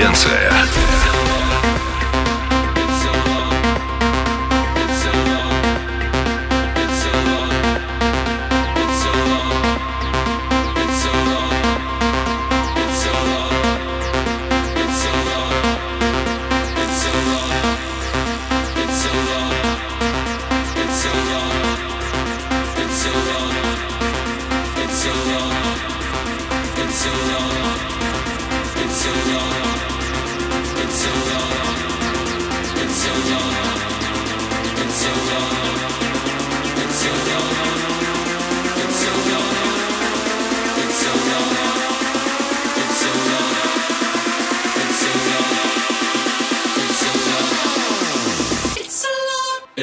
Резиденция. 0.00 0.49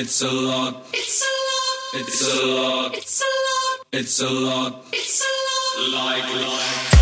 It's 0.08 0.22
a 0.22 0.32
lot. 0.32 0.86
It's 0.94 1.22
a 1.22 1.28
lot. 1.50 2.00
It's 2.00 2.22
a 2.22 2.46
lot. 2.48 2.96
It's 2.96 3.20
a 3.20 3.26
lot. 3.26 3.86
It's 3.92 4.22
a 4.22 4.30
lot. 4.30 4.86
It's 4.94 5.22
a 5.22 5.32
lot. 5.36 5.92
Like, 5.92 6.24
like. 6.24 6.98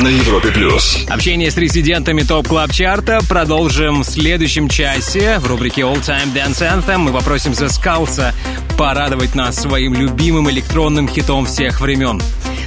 На 0.00 0.08
Европе 0.08 0.50
плюс. 0.50 1.04
Общение 1.08 1.50
с 1.50 1.58
резидентами 1.58 2.22
ТОП 2.22 2.48
Клаб 2.48 2.72
Чарта 2.72 3.20
продолжим 3.28 4.02
в 4.02 4.06
следующем 4.06 4.70
часе. 4.70 5.38
В 5.38 5.46
рубрике 5.46 5.82
All 5.82 6.00
Time 6.00 6.32
Dance 6.32 6.62
Anthem 6.62 6.98
мы 6.98 7.12
попросим 7.12 7.52
The 7.52 7.68
Skulls 7.68 8.32
порадовать 8.78 9.34
нас 9.34 9.56
своим 9.56 9.92
любимым 9.92 10.48
электронным 10.48 11.06
хитом 11.06 11.44
всех 11.44 11.82
времен. 11.82 12.22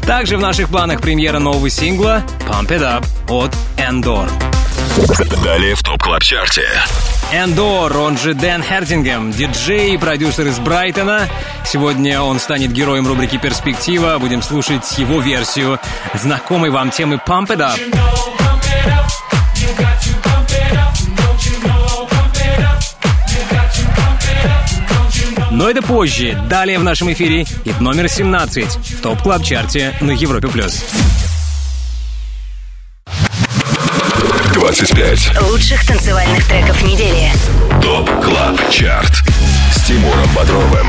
Также 0.08 0.38
в 0.38 0.40
наших 0.40 0.70
планах 0.70 1.02
премьера 1.02 1.38
нового 1.38 1.70
сингла 1.70 2.24
Pump 2.48 2.70
It 2.70 2.80
Up 2.80 3.06
от 3.30 3.54
Endor. 3.78 4.30
Далее 5.44 5.76
в 5.76 5.84
Top 5.84 6.02
Club 6.02 6.24
Chart 6.24 6.54
е. 6.54 6.66
Endor, 7.34 7.96
он 7.98 8.18
же 8.18 8.34
Дэн 8.34 8.64
Хердингем, 8.64 9.34
диджей 9.34 9.96
и 9.96 9.98
продюсер 9.98 10.48
из 10.48 10.60
Брайтона. 10.60 11.28
Сегодня 11.66 12.22
он 12.22 12.40
станет 12.40 12.72
героем 12.72 13.06
рубрики 13.06 13.38
«Перспектива». 13.38 14.18
Будем 14.18 14.42
слушать 14.42 14.98
его 14.98 15.20
версию 15.20 15.78
знакомой 16.14 16.70
вам 16.70 16.90
темы 16.90 17.20
«Pump 17.28 17.48
It 17.48 17.58
Up». 17.58 18.47
Но 25.58 25.68
это 25.68 25.82
позже. 25.82 26.40
Далее 26.48 26.78
в 26.78 26.84
нашем 26.84 27.12
эфире 27.14 27.44
хит 27.44 27.82
номер 27.82 28.08
17 28.08 28.64
в 28.76 29.02
Top 29.02 29.24
Club 29.24 29.44
Chart 29.44 29.84
е 29.84 29.92
на 30.02 30.12
Европе+. 30.12 30.48
плюс. 30.50 30.84
25. 34.54 35.42
Лучших 35.50 35.84
танцевальных 35.88 36.48
треков 36.48 36.84
недели. 36.84 37.32
Top 37.82 38.08
Club 38.24 38.70
Chart. 38.70 39.24
Тимуром 39.88 40.28
Бодровым. 40.36 40.86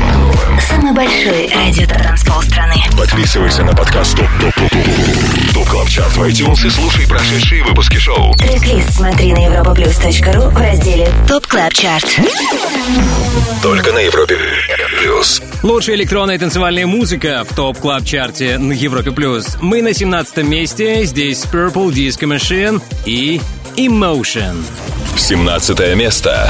Самый 0.59 0.91
большой 0.91 1.49
радиотанцпол 1.55 2.41
страны. 2.41 2.75
Подписывайся 2.97 3.63
на 3.63 3.73
подкаст 3.73 4.17
Top 4.17 4.27
Top 4.41 4.53
Top 4.55 4.69
Top 4.71 5.53
Top 5.53 5.69
Club 5.69 5.87
Chart 5.87 6.17
в 6.17 6.23
iTunes 6.23 6.67
и 6.67 6.69
слушай 6.69 7.07
прошедшие 7.07 7.63
выпуски 7.63 7.95
шоу. 7.95 8.33
Трек-лист 8.33 8.91
смотри 8.95 9.31
на 9.31 9.37
europaplus.ru 9.37 10.49
в 10.49 10.57
разделе 10.57 11.07
Top 11.29 11.47
Club 11.47 11.73
Chart. 11.73 12.19
Только 13.63 13.93
на 13.93 13.99
Европе 13.99 14.37
Плюс. 14.99 15.41
Лучшая 15.63 15.95
электронная 15.95 16.37
танцевальная 16.37 16.85
музыка 16.85 17.45
в 17.49 17.55
топ 17.55 17.77
клаб 17.77 18.03
чарте 18.03 18.57
на 18.57 18.73
Европе 18.73 19.11
плюс. 19.11 19.55
Мы 19.61 19.81
на 19.81 19.93
17 19.93 20.43
месте. 20.43 21.05
Здесь 21.05 21.45
Purple 21.45 21.91
Disco 21.91 22.27
Machine 22.27 22.81
и 23.05 23.39
Emotion. 23.77 24.57
17 25.15 25.95
место. 25.95 26.49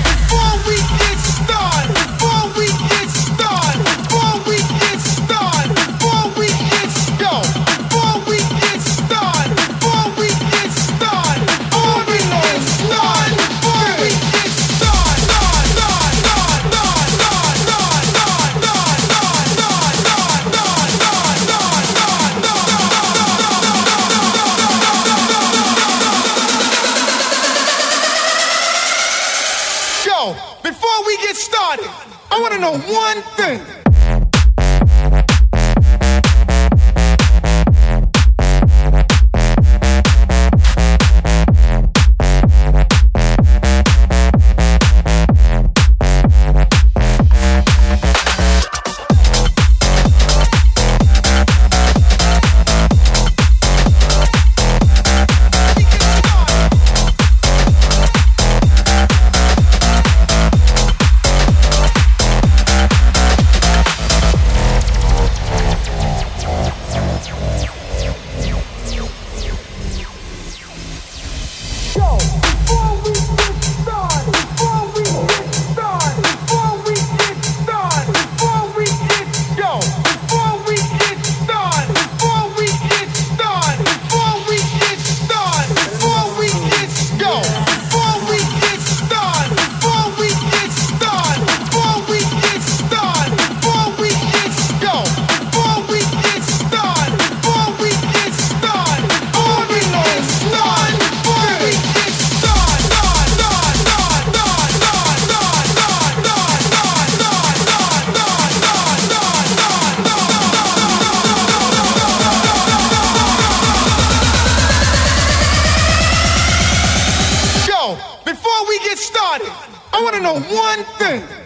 want 120.11 120.15
to 120.15 120.21
know 120.23 120.55
one 120.55 120.83
thing. 120.97 121.40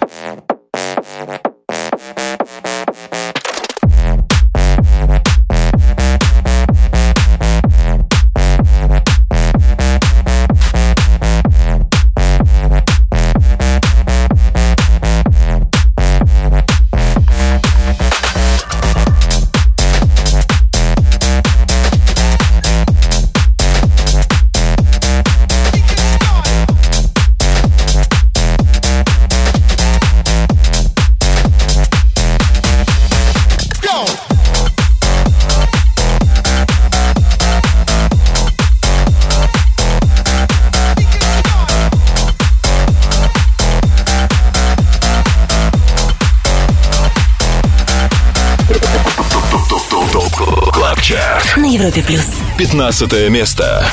15 52.76 53.30
место. 53.30 53.86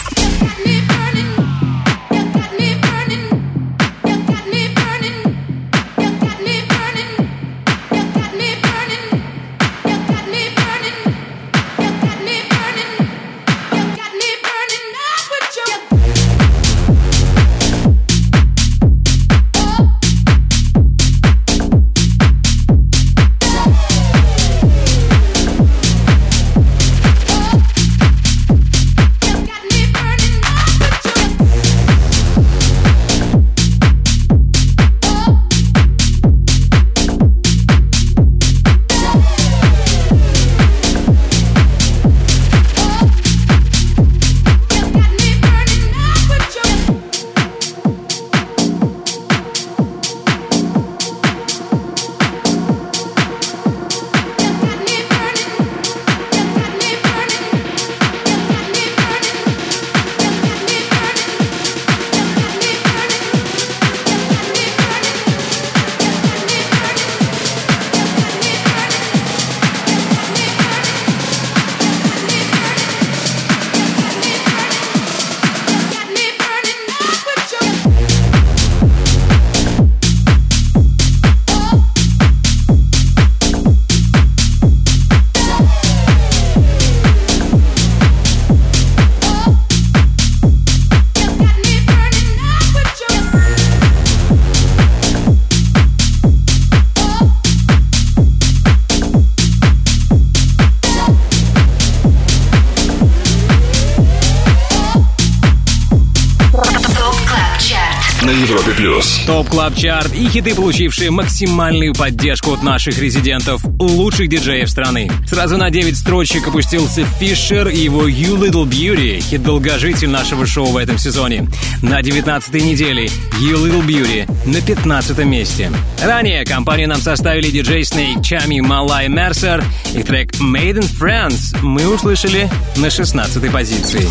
Club 109.62 109.76
Chart 109.76 110.12
и 110.12 110.28
хиты, 110.28 110.56
получившие 110.56 111.12
максимальную 111.12 111.94
поддержку 111.94 112.52
от 112.52 112.64
наших 112.64 112.98
резидентов, 112.98 113.62
лучших 113.78 114.28
диджеев 114.28 114.68
страны. 114.68 115.08
Сразу 115.24 115.56
на 115.56 115.70
9 115.70 115.96
строчек 115.96 116.48
опустился 116.48 117.06
Фишер 117.20 117.68
и 117.68 117.76
его 117.76 118.08
You 118.08 118.36
Little 118.36 118.64
Beauty, 118.64 119.20
хит 119.20 119.44
долгожитель 119.44 120.08
нашего 120.08 120.48
шоу 120.48 120.72
в 120.72 120.76
этом 120.76 120.98
сезоне. 120.98 121.46
На 121.80 122.02
19 122.02 122.54
неделе 122.54 123.04
You 123.40 123.54
Little 123.54 123.86
Beauty 123.86 124.28
на 124.48 124.60
15 124.60 125.18
месте. 125.18 125.70
Ранее 126.02 126.44
компанию 126.44 126.88
нам 126.88 127.00
составили 127.00 127.48
DJ 127.48 127.82
Snake, 127.82 128.20
Tchami, 128.24 128.58
Malaa, 128.58 129.06
Mercer 129.06 129.62
и 129.94 130.02
трек 130.02 130.32
Made 130.40 130.80
in 130.80 130.90
France 131.00 131.56
мы 131.62 131.86
услышали 131.86 132.50
на 132.74 132.90
16 132.90 133.52
позиции. 133.52 134.08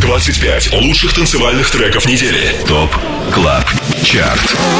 25 0.00 0.72
лучших 0.72 1.12
танцевальных 1.14 1.70
треков 1.70 2.06
недели. 2.06 2.52
ТОП 2.66 2.90
КЛАБ 3.32 3.64
ЧАРТ. 4.02 4.56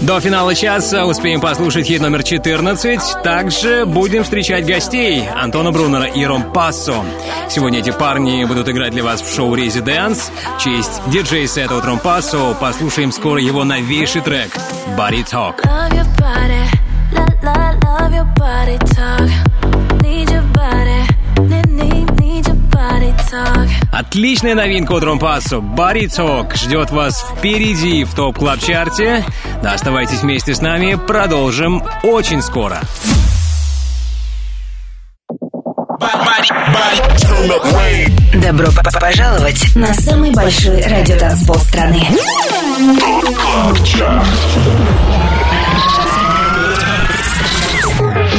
До 0.00 0.20
финала 0.20 0.54
часа 0.54 1.06
успеем 1.06 1.40
послушать 1.40 1.86
хит 1.86 2.00
номер 2.00 2.22
14. 2.22 3.22
Также 3.24 3.84
будем 3.84 4.22
встречать 4.22 4.64
гостей 4.64 5.24
Антона 5.28 5.72
Брунера 5.72 6.04
и 6.04 6.24
Ром 6.24 6.52
Пассо. 6.52 7.04
Сегодня 7.50 7.80
эти 7.80 7.90
парни 7.90 8.44
будут 8.44 8.68
играть 8.68 8.92
для 8.92 9.02
вас 9.02 9.20
в 9.20 9.34
шоу 9.34 9.56
«Residance». 9.56 10.30
Часть 10.60 11.02
диджей-сета 11.08 11.76
от 11.76 11.84
Rompasso 11.84 12.56
послушаем 12.60 13.10
скоро 13.10 13.40
его 13.40 13.64
новейший 13.64 14.22
трек 14.22 14.50
«Body 14.96 15.24
Talk». 15.28 15.64
Love 15.64 15.92
your 15.92 16.06
body, 16.16 16.62
la 17.12 17.26
la, 17.42 17.72
love 17.82 18.14
your 18.14 18.28
body 18.36 18.78
talk. 18.94 19.28
Need 20.02 20.30
your 20.30 20.44
body, 20.54 20.97
Отличная 23.92 24.54
новинка 24.54 24.92
от 24.92 25.02
Rompasso 25.02 25.58
«Body 25.58 26.06
Talk» 26.06 26.56
ждет 26.56 26.90
вас 26.90 27.24
впереди 27.36 28.04
в 28.04 28.14
Top 28.14 28.38
Club 28.38 28.60
Chart 28.60 29.06
е. 29.06 29.24
Да, 29.62 29.72
оставайтесь 29.72 30.22
вместе 30.22 30.54
с 30.54 30.60
нами, 30.60 30.94
продолжим 30.94 31.82
очень 32.02 32.42
скоро. 32.42 32.80
Добро 38.34 38.68
пожаловать 39.00 39.74
на 39.74 39.92
самый 39.94 40.32
большой 40.32 40.82
радиотанцпол 40.82 41.56
страны. 41.56 42.06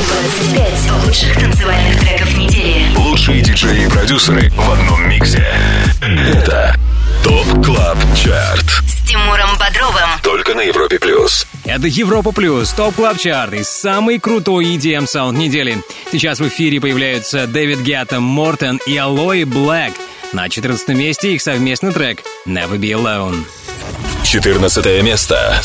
25 0.01 1.05
лучших 1.05 1.33
танцевальных 1.39 1.99
треков 1.99 2.37
недели. 2.37 2.85
Лучшие 2.97 3.41
диджеи 3.41 3.85
и 3.85 3.89
продюсеры 3.89 4.49
в 4.51 4.71
одном 4.71 5.09
миксе. 5.09 5.45
Это 6.01 6.75
ТОП 7.23 7.65
КЛАБ 7.65 7.97
ЧАРТ. 8.15 8.65
С 8.87 9.07
Тимуром 9.07 9.57
Бодровым. 9.59 10.09
Только 10.23 10.55
на 10.55 10.61
Европе 10.61 10.99
плюс. 10.99 11.45
Это 11.65 11.87
Европа 11.87 12.31
Плюс, 12.31 12.71
топ 12.71 12.95
клаб 12.95 13.19
чарт 13.19 13.53
и 13.53 13.63
самый 13.63 14.19
крутой 14.19 14.75
EDM 14.75 15.05
саунд 15.05 15.37
недели. 15.37 15.77
Сейчас 16.11 16.39
в 16.39 16.47
эфире 16.47 16.81
появляются 16.81 17.45
Дэвид 17.45 17.81
Гетта, 17.81 18.19
Мортен 18.19 18.79
и 18.87 18.97
Алои 18.97 19.43
Блэк. 19.43 19.93
На 20.33 20.49
14 20.49 20.89
месте 20.89 21.33
их 21.33 21.41
совместный 21.41 21.91
трек 21.91 22.23
«Never 22.47 22.77
Be 22.77 22.91
Alone». 22.91 23.43
14 24.23 25.03
место. 25.03 25.61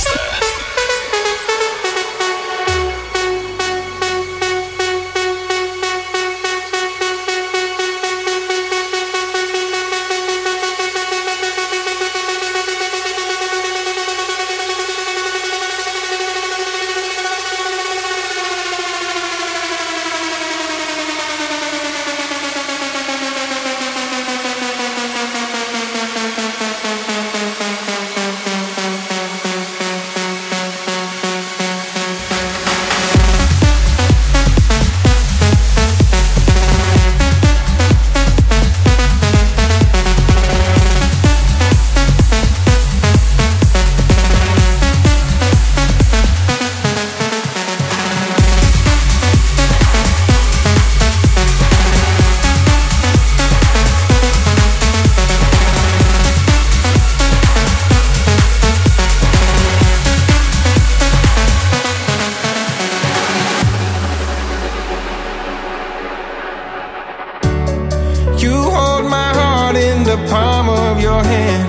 Palm 70.29 70.69
of 70.69 71.01
your 71.01 71.23
hand. 71.23 71.69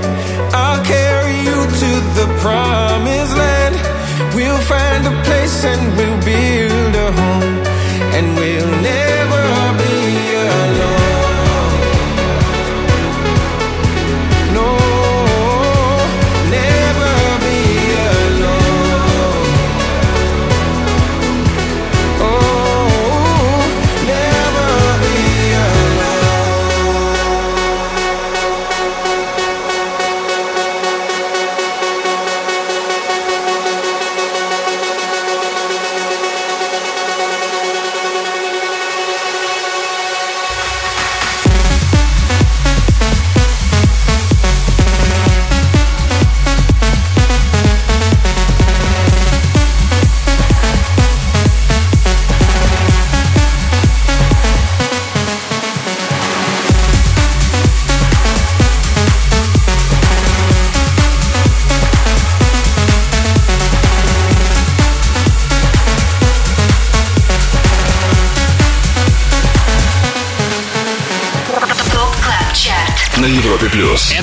I'll 0.53 0.83
carry 0.83 1.35
you 1.47 1.59
to 1.81 1.91
the 2.17 2.27
promised 2.41 3.35
land. 3.35 3.75
We'll 4.35 4.63
find 4.73 5.05
a 5.07 5.15
place 5.23 5.63
and 5.65 5.81
we'll 5.97 6.21
build 6.23 6.74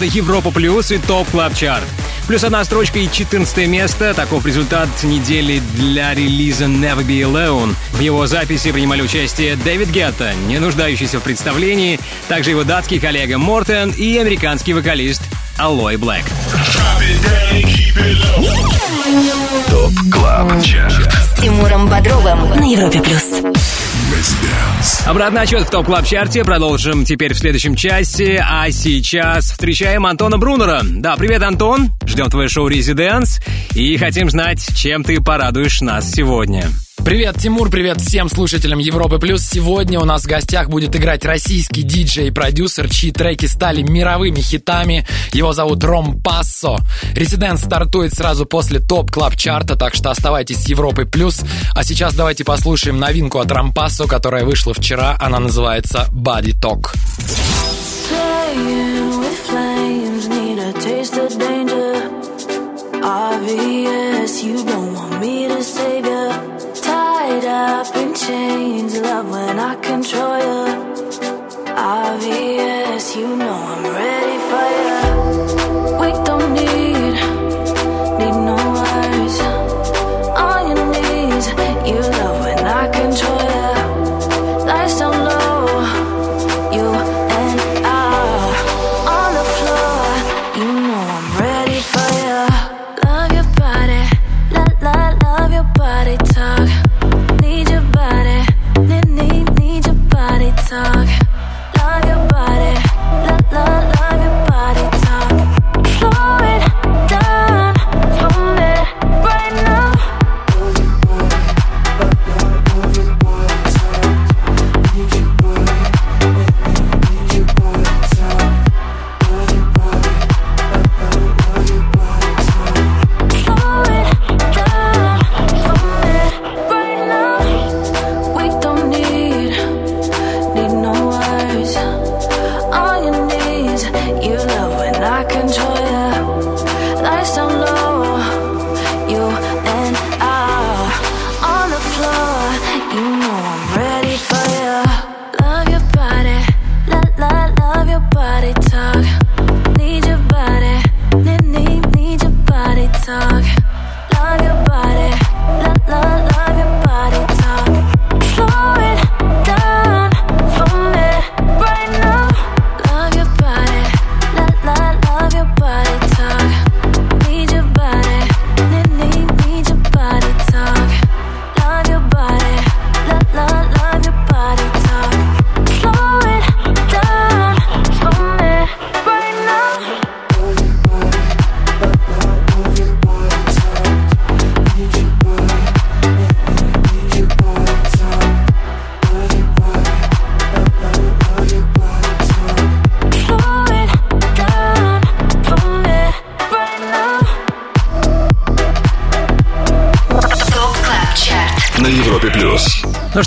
Это 0.02 0.16
Европа 0.16 0.50
Плюс 0.50 0.90
и 0.90 0.98
Top 0.98 1.28
Club 1.30 1.54
Chart. 1.54 1.86
Плюс 2.26 2.42
одна 2.42 2.64
строчка 2.64 2.98
и 2.98 3.08
14 3.08 3.68
место. 3.68 4.14
Таков 4.14 4.44
результат 4.44 4.88
недели 5.04 5.62
для 5.76 6.12
релиза 6.12 6.64
Never 6.64 7.06
Be 7.06 7.20
Alone. 7.20 7.76
В 7.92 8.00
его 8.00 8.26
записи 8.26 8.72
принимали 8.72 9.00
участие 9.00 9.54
Дэвид 9.54 9.90
Гетта, 9.90 10.32
не 10.48 10.58
нуждающийся 10.58 11.20
в 11.20 11.22
представлении, 11.22 12.00
также 12.26 12.50
его 12.50 12.64
датский 12.64 12.98
коллега 12.98 13.38
Мортен 13.38 13.90
и 13.90 14.18
американский 14.18 14.72
вокалист 14.72 15.22
Aloe 15.56 15.96
Blacc. 15.98 16.24
Top 19.70 19.92
Club 20.12 20.64
Chart. 20.64 21.12
С 21.12 21.40
Тимуром 21.40 21.86
Бодровым 21.86 22.50
на 22.50 22.64
Европе 22.64 23.00
плюс. 23.02 23.22
Обратный 25.06 25.40
отсчет 25.42 25.62
в 25.62 25.70
Top 25.70 25.86
Club 25.86 26.06
Chart 26.06 26.38
е 26.38 26.44
продолжим 26.44 27.04
теперь 27.04 27.34
в 27.34 27.38
следующем 27.38 27.74
часе, 27.74 28.40
а 28.40 28.70
сейчас 28.70 29.50
встречаем 29.50 30.06
Антона 30.06 30.38
Брунера. 30.38 30.82
Да, 30.84 31.16
привет, 31.16 31.42
Антон. 31.42 31.90
Ждем 32.06 32.30
твое 32.30 32.48
шоу 32.48 32.68
«Residance» 32.68 33.40
и 33.74 33.96
хотим 33.96 34.30
знать, 34.30 34.64
чем 34.76 35.02
ты 35.02 35.20
порадуешь 35.20 35.80
нас 35.80 36.12
сегодня. 36.12 36.70
Привет, 37.04 37.36
Тимур, 37.36 37.68
привет 37.68 38.00
всем 38.00 38.28
слушателям 38.28 38.78
Европы 38.78 39.18
Плюс. 39.18 39.42
Сегодня 39.42 39.98
у 39.98 40.04
нас 40.04 40.22
в 40.22 40.28
гостях 40.28 40.68
будет 40.68 40.94
играть 40.94 41.24
российский 41.24 41.82
диджей 41.82 42.28
и 42.28 42.30
продюсер, 42.30 42.88
чьи 42.88 43.10
треки 43.10 43.46
стали 43.46 43.82
мировыми 43.82 44.40
хитами. 44.40 45.04
Его 45.32 45.52
зовут 45.52 45.82
Rompasso. 45.82 46.78
Residance 47.14 47.62
стартует 47.62 48.14
сразу 48.14 48.46
после 48.46 48.78
Top 48.78 49.10
Club 49.10 49.36
Chart 49.36 49.63
а, 49.63 49.74
так 49.74 49.94
что 49.96 50.10
оставайтесь 50.10 50.62
с 50.62 50.68
Европой 50.68 51.04
Плюс. 51.04 51.40
А 51.74 51.82
сейчас 51.82 52.14
давайте 52.14 52.44
послушаем 52.44 52.98
новинку 52.98 53.40
от 53.40 53.50
Ром 53.50 53.74
Пассо, 53.74 54.06
которая 54.06 54.44
вышла 54.44 54.72
вчера. 54.72 55.16
Она 55.20 55.40
называется 55.40 56.08
Body 56.12 56.54
Talk. 56.54 56.94
Obvious, 63.04 64.44
you 64.44 64.64
don't 64.64 64.94
want 64.94 65.20
me. 65.20 65.41
Tied 67.42 67.50
up 67.50 67.96
in 67.96 68.14
chains, 68.14 69.00
love 69.00 69.28
when 69.28 69.58
I 69.58 69.74
control 69.74 70.38
you. 70.38 71.72
Obvious, 71.74 73.16
you 73.16 73.36
know 73.36 73.58
I'm 73.72 73.84
ready 73.98 74.38
for 74.48 74.68
you. 74.86 75.02
We 76.00 76.10
don't 76.24 76.54
need, 76.54 77.14
need 78.20 78.36
no 78.46 78.56
words. 78.78 79.40
On 80.38 80.60
your 80.70 80.86
knees, 80.92 81.46
you 81.88 81.98
love 82.16 82.38
when 82.44 82.60
I 82.64 82.88
control 82.92 83.42
you. 83.42 83.81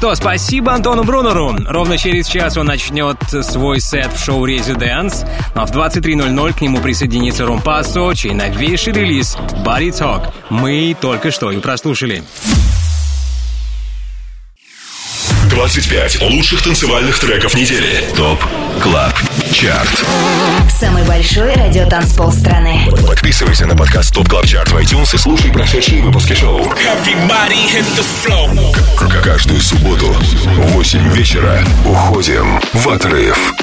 Что, 0.05 0.13
спасибо 0.13 0.71
Антону 0.71 1.03
Брунеру. 1.03 1.55
Ровно 1.65 1.97
через 1.97 2.27
час 2.27 2.57
он 2.57 2.67
начнет 2.67 3.17
свой 3.41 3.79
сет 3.79 4.13
в 4.13 4.23
шоу 4.23 4.45
«Резиденс». 4.45 5.23
А 5.55 5.65
в 5.65 5.71
23.00 5.71 6.53
к 6.53 6.61
нему 6.61 6.77
присоединится 6.77 7.43
Ром 7.47 7.59
Пассо, 7.59 8.13
чей 8.13 8.35
новейший 8.35 8.93
релиз 8.93 9.35
«Body 9.65 9.89
Talk» 9.89 10.31
мы 10.51 10.95
только 11.01 11.31
что 11.31 11.49
и 11.49 11.57
прослушали. 11.57 12.23
25 15.49 16.21
лучших 16.21 16.61
танцевальных 16.61 17.17
треков 17.17 17.55
недели. 17.55 18.03
ТОП 18.15 18.45
КЛАБ 18.83 19.34
ЧАРТ. 19.55 20.05
Самый 20.69 21.05
большой 21.05 21.53
радиотанцпол 21.53 22.29
страны. 22.33 22.89
Подписывайся 23.07 23.65
на 23.65 23.73
подкаст 23.73 24.13
ТОП 24.13 24.27
КЛАБ 24.27 24.45
ЧАРТ 24.47 24.71
в 24.71 24.75
iTunes 24.77 25.15
и 25.15 25.17
слушай 25.17 25.49
прошедшие 25.49 26.01
выпуски 26.03 26.33
шоу. 26.33 26.61
К- 28.97 29.23
Каждую 29.23 29.61
субботу 29.61 30.07
в 30.07 30.71
8 30.73 31.09
вечера 31.13 31.63
уходим 31.85 32.59
в 32.73 32.89
отрыв. 32.89 33.53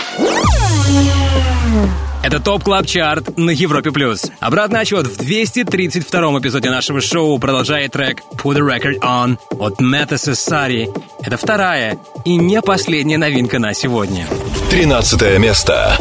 Это 2.23 2.39
Top 2.41 2.63
Club 2.63 2.87
Chart 2.87 3.37
на 3.37 3.51
Европе+. 3.51 3.91
плюс. 3.91 4.25
Обратный 4.41 4.81
отсчет 4.81 5.07
в 5.09 5.21
232-м 5.21 6.39
эпизоде 6.39 6.71
нашего 6.71 7.01
шоу 7.01 7.39
продолжает 7.39 7.93
трек 7.93 8.23
«Put 8.37 8.57
the 8.57 8.61
Record 8.67 9.01
On» 9.03 9.37
от 9.59 9.81
Мэтта 9.81 10.17
Сассари. 10.17 10.89
Это 11.23 11.37
вторая 11.37 11.99
и 12.25 12.37
не 12.37 12.63
последняя 12.63 13.19
новинка 13.19 13.59
на 13.59 13.75
сегодня. 13.75 14.27
13 14.73 15.39
место. 15.39 15.99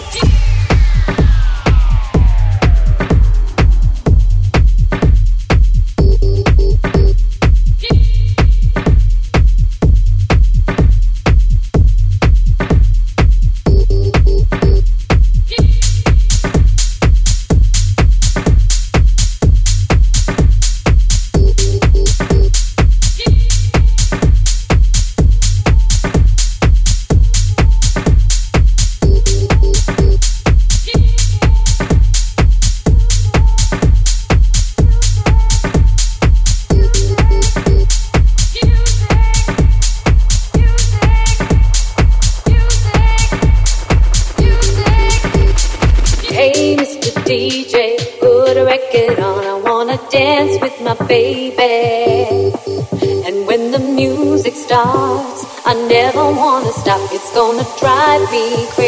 be 58.31 58.80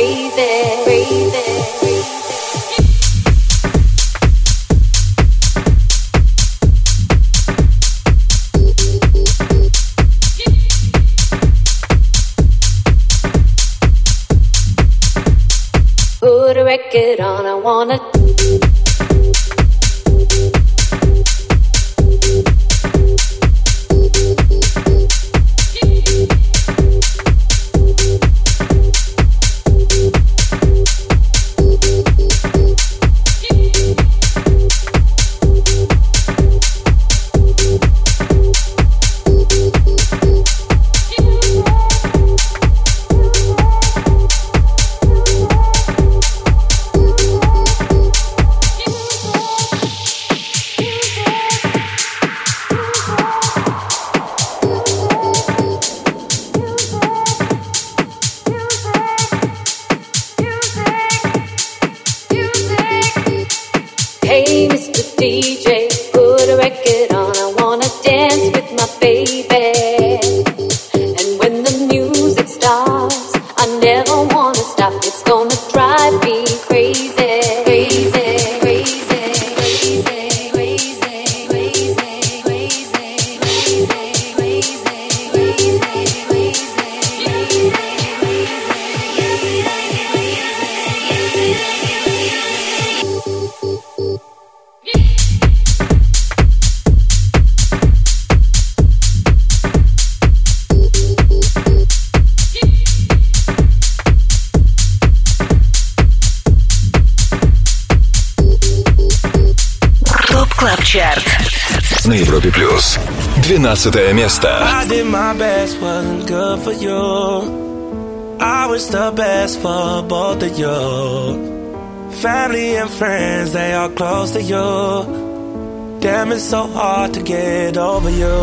12 113.82 114.14
место. 114.14 114.48
I 114.48 114.86
did 114.86 115.06
my 115.06 115.34
best, 115.36 115.80
wasn't 115.80 116.28
good 116.28 116.60
for 116.60 116.72
you. 116.72 118.38
I 118.40 118.66
was 118.68 118.88
the 118.88 119.10
best 119.10 119.60
for 119.60 120.02
both 120.02 120.42
of 120.44 120.56
you. 120.56 122.10
Family 122.22 122.76
and 122.76 122.88
friends, 122.88 123.52
they 123.52 123.72
are 123.72 123.88
close 123.88 124.30
to 124.32 124.42
you. 124.42 125.98
Damn, 126.00 126.30
it's 126.30 126.44
so 126.44 126.68
hard 126.68 127.14
to 127.14 127.22
get 127.22 127.76
over 127.76 128.10
you. 128.10 128.38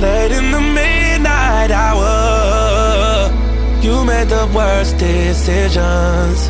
Late 0.00 0.32
in 0.32 0.50
the 0.52 0.60
midnight 0.60 1.70
hour, 1.70 3.30
you 3.82 4.04
made 4.04 4.28
the 4.28 4.50
worst 4.54 4.96
decisions. 4.96 6.48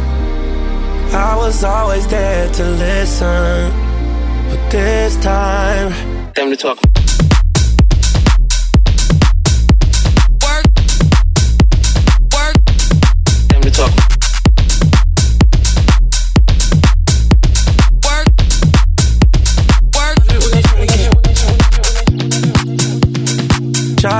I 1.12 1.34
was 1.36 1.64
always 1.64 2.06
there 2.06 2.48
to 2.52 2.64
listen, 2.64 3.72
but 4.48 4.70
this 4.70 5.16
time, 5.16 5.90
time 6.34 6.50
to 6.50 6.56
talk. 6.56 6.89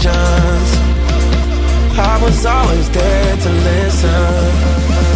Decisions. 0.00 0.78
I 1.98 2.18
was 2.22 2.46
always 2.46 2.90
there 2.90 3.36
to 3.36 3.50
listen. 3.50 5.09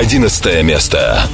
11 0.00 0.62
место. 0.62 1.28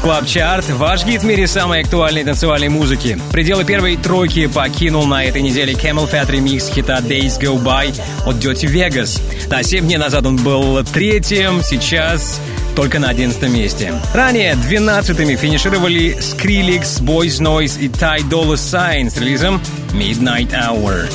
Top 0.00 0.12
Club 0.12 0.26
Chart. 0.26 0.68
Ваш 0.70 1.04
гид 1.04 1.22
в 1.22 1.24
мире 1.26 1.46
самой 1.46 1.80
актуальной 1.80 2.24
танцевальной 2.24 2.68
музыки. 2.68 3.18
Пределы 3.32 3.64
первой 3.64 3.96
тройки 3.96 4.46
покинул 4.46 5.06
на 5.06 5.24
этой 5.24 5.42
неделе 5.42 5.74
CamelPhat 5.74 6.30
ремикс 6.30 6.68
хита 6.68 6.98
Days 6.98 7.38
Go 7.38 7.62
By 7.62 7.94
от 8.24 8.36
Dirty 8.36 8.66
Vegas. 8.66 9.20
Да, 9.48 9.62
7 9.62 9.84
дней 9.84 9.98
назад 9.98 10.24
он 10.26 10.36
был 10.36 10.82
третьим, 10.84 11.62
сейчас 11.62 12.40
только 12.74 12.98
на 12.98 13.10
11 13.10 13.42
месте. 13.50 13.92
Ранее 14.14 14.54
12-ми 14.54 15.36
финишировали 15.36 16.16
Skrillex, 16.18 17.02
Boys 17.02 17.40
Noize 17.40 17.80
и 17.80 17.88
Ty 17.88 18.28
Dolla 18.28 18.54
Sign 18.54 19.10
с 19.10 19.18
релизом 19.18 19.60
Midnight 19.92 20.50
Hour. 20.52 21.12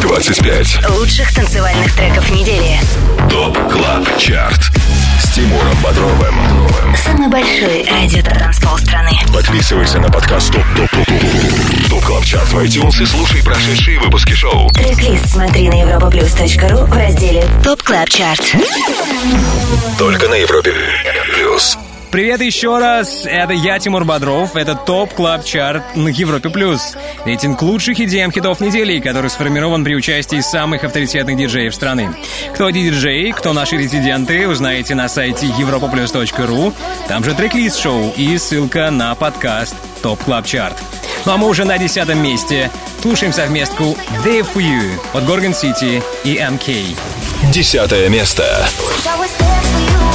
25. 0.00 0.90
Лучших 0.98 1.34
танцевальных 1.34 1.94
треков 1.94 2.30
недели. 2.30 2.78
Top 3.28 3.56
Club 3.70 4.18
Chart. 4.18 4.75
Тимуром 5.36 5.76
Бодровым. 5.84 6.34
Самый 6.96 7.28
большой 7.28 7.84
радиотанцпол 7.84 8.78
страны. 8.78 9.10
Подписывайся 9.34 9.98
на 9.98 10.08
подкаст 10.08 10.50
Top 10.50 10.64
Top 10.74 10.90
Top 10.90 11.06
Top 11.06 11.90
Top 11.90 12.04
Club 12.06 12.24
Chart 12.24 12.48
в 12.48 12.58
iTunes 12.60 13.02
и 13.02 13.04
слушай 13.04 13.44
прошедшие 13.44 14.00
выпуски 14.00 14.32
шоу. 14.32 14.70
Трек-лист 14.70 15.28
смотри 15.28 15.68
на 15.68 15.74
europaplus.ru 15.74 16.86
в 16.86 16.96
разделе 16.96 17.44
Top 17.62 17.82
Club 17.82 18.08
Chart. 18.08 18.56
Только 19.98 20.26
на 20.28 20.36
Европе 20.36 20.72
плюс. 21.34 21.76
Привет 22.10 22.40
еще 22.40 22.78
раз, 22.78 23.26
это 23.26 23.52
я, 23.52 23.78
Тимур 23.78 24.06
Бодров, 24.06 24.56
это 24.56 24.74
Top 24.74 25.12
Club 25.12 25.44
Chart 25.44 25.96
на 25.96 26.08
Европе+. 26.08 26.48
плюс. 26.48 26.96
Рейтинг 27.26 27.60
лучших 27.60 27.98
EDM 27.98 28.30
хитов 28.30 28.60
недели, 28.60 29.00
который 29.00 29.30
сформирован 29.30 29.82
при 29.82 29.96
участии 29.96 30.38
самых 30.38 30.84
авторитетных 30.84 31.36
диджеев 31.36 31.74
страны. 31.74 32.14
Кто 32.54 32.68
эти 32.68 32.84
диджеи, 32.84 33.32
кто 33.32 33.52
наши 33.52 33.76
резиденты, 33.76 34.46
узнаете 34.46 34.94
на 34.94 35.08
сайте 35.08 35.48
europaplus.ru. 35.48 36.72
Там 37.08 37.24
же 37.24 37.34
трек-лист 37.34 37.80
шоу 37.80 38.14
и 38.16 38.38
ссылка 38.38 38.92
на 38.92 39.12
подкаст 39.16 39.74
Top 40.02 40.22
Club 40.22 40.46
Chart. 40.46 40.76
Ну 41.24 41.32
а 41.32 41.36
мы 41.36 41.48
уже 41.48 41.64
на 41.64 41.76
десятом 41.78 42.22
месте. 42.22 42.70
Слушаем 43.02 43.32
совместку 43.32 43.96
There 44.24 44.46
For 44.54 44.62
You 44.62 44.92
от 45.12 45.24
Gorgon 45.24 45.52
City 45.52 46.00
и 46.22 46.36
MK. 46.36 46.96
Десятое 47.52 48.08
место. 48.08 48.44
I 49.04 49.18
was 49.18 49.30
there 49.40 49.62
for 49.62 50.00
you. 50.00 50.05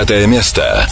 Девятое 0.00 0.26
место. 0.26 0.88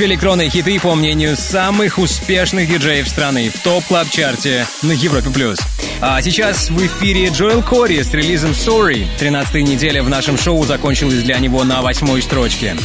Лучшие 0.00 0.14
электронные 0.14 0.48
хиты, 0.48 0.80
по 0.80 0.94
мнению 0.94 1.36
самых 1.36 1.98
успешных 1.98 2.66
диджеев 2.70 3.06
страны 3.06 3.50
в 3.50 3.62
топ 3.62 3.84
клаб 3.84 4.08
чарте 4.08 4.66
на 4.80 4.92
Европе+. 4.92 5.28
плюс. 5.28 5.58
А 6.00 6.22
сейчас 6.22 6.70
в 6.70 6.86
эфире 6.86 7.28
Джоэл 7.28 7.62
Кори 7.62 8.00
с 8.00 8.10
релизом 8.14 8.52
Sorry. 8.52 9.06
13 9.18 9.56
неделя 9.56 10.02
в 10.02 10.08
нашем 10.08 10.38
шоу 10.38 10.64
закончилась 10.64 11.22
для 11.22 11.38
него 11.38 11.64
на 11.64 11.82
восьмой 11.82 12.22
строчке. 12.22 12.78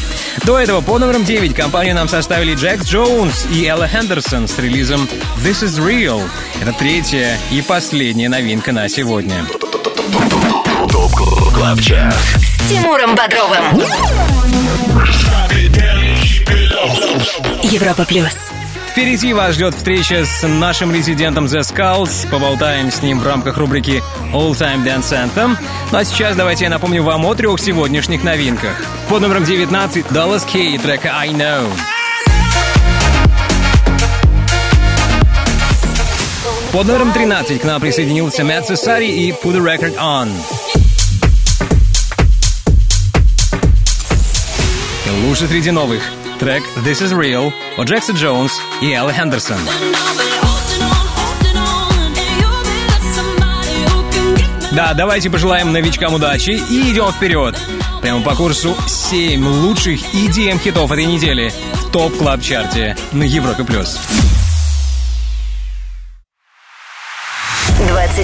До 0.43 0.59
этого 0.59 0.82
по 0.82 0.99
номерам 0.99 1.24
9 1.24 1.55
компанию 1.55 1.95
нам 1.95 2.09
составили 2.09 2.53
Джекс 2.53 2.86
Джонс 2.86 3.45
и 3.49 3.66
Элла 3.66 3.88
Хендерсон 3.88 4.49
с 4.49 4.59
релизом 4.59 5.07
This 5.38 5.63
Is 5.63 5.82
Real. 5.82 6.22
Это 6.61 6.74
третья 6.74 7.39
и 7.49 7.61
последняя 7.61 8.28
новинка 8.28 8.74
на 8.74 8.89
сегодня. 8.89 9.45
С 12.11 12.70
Тимуром 12.70 13.16
Бодровым. 13.16 13.82
Европа 17.63 18.05
плюс. 18.05 18.36
Впереди 18.91 19.33
вас 19.33 19.55
ждет 19.55 19.75
встреча 19.75 20.23
с 20.25 20.47
нашим 20.47 20.93
резидентом 20.93 21.45
The 21.47 21.59
Skulls. 21.59 22.29
Поболтаем 22.29 22.91
с 22.91 23.01
ним 23.01 23.19
в 23.19 23.27
рамках 23.27 23.57
рубрики 23.57 24.01
All 24.31 24.51
Time 24.51 24.86
Dance 24.86 25.11
Anthem. 25.11 25.57
Ну 25.91 25.97
а 25.97 26.05
сейчас 26.05 26.36
давайте 26.38 26.63
я 26.63 26.69
напомню 26.69 27.03
вам 27.03 27.25
о 27.25 27.36
трех 27.36 27.59
сегодняшних 27.59 28.23
новинках. 28.23 28.75
Под 29.09 29.21
номером 29.21 29.43
19 29.43 30.05
Dallas 30.07 30.43
K 30.49 30.81
трека 30.81 31.11
I 31.19 31.31
Know. 31.31 31.67
Под 36.71 36.88
номером 36.88 37.11
13 37.11 37.61
к 37.61 37.63
нам 37.63 37.81
присоединился 37.81 38.43
Мэтт 38.43 38.67
Сесари 38.67 39.07
и 39.07 39.31
Put 39.31 39.55
the 39.55 39.61
Record 39.61 39.97
On. 39.97 40.29
И 45.05 45.27
лучше 45.27 45.47
среди 45.47 45.71
новых. 45.71 46.01
Трек 46.39 46.63
This 46.77 47.01
Is 47.01 47.17
Real 47.17 47.53
от 47.77 47.88
Джекса 47.88 48.13
Джонс 48.13 48.59
и 48.81 48.91
Элла 48.91 49.13
Хендерсон. 49.13 49.57
Да, 54.71 54.93
давайте 54.93 55.29
пожелаем 55.29 55.71
новичкам 55.71 56.13
удачи 56.13 56.59
и 56.69 56.91
идем 56.91 57.11
вперед. 57.11 57.57
Прямо 58.01 58.21
по 58.21 58.36
курсу 58.36 58.75
7 58.88 59.47
лучших 59.47 60.01
EDM 60.13 60.59
хитов 60.59 60.91
этой 60.91 61.05
недели 61.05 61.53
в 61.73 61.91
топ 61.91 62.15
клаб 62.17 62.41
чарте 62.41 62.97
на 63.13 63.23
Европе 63.23 63.63
плюс. 63.63 63.97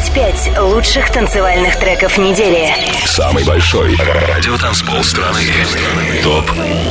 25 0.02 0.58
лучших 0.62 1.12
танцевальных 1.12 1.78
треков 1.78 2.18
недели. 2.18 2.74
Самый 3.06 3.43
большой 3.43 3.95
радиотанцпол 3.95 5.04
страны. 5.04 5.41
Top 6.24 6.49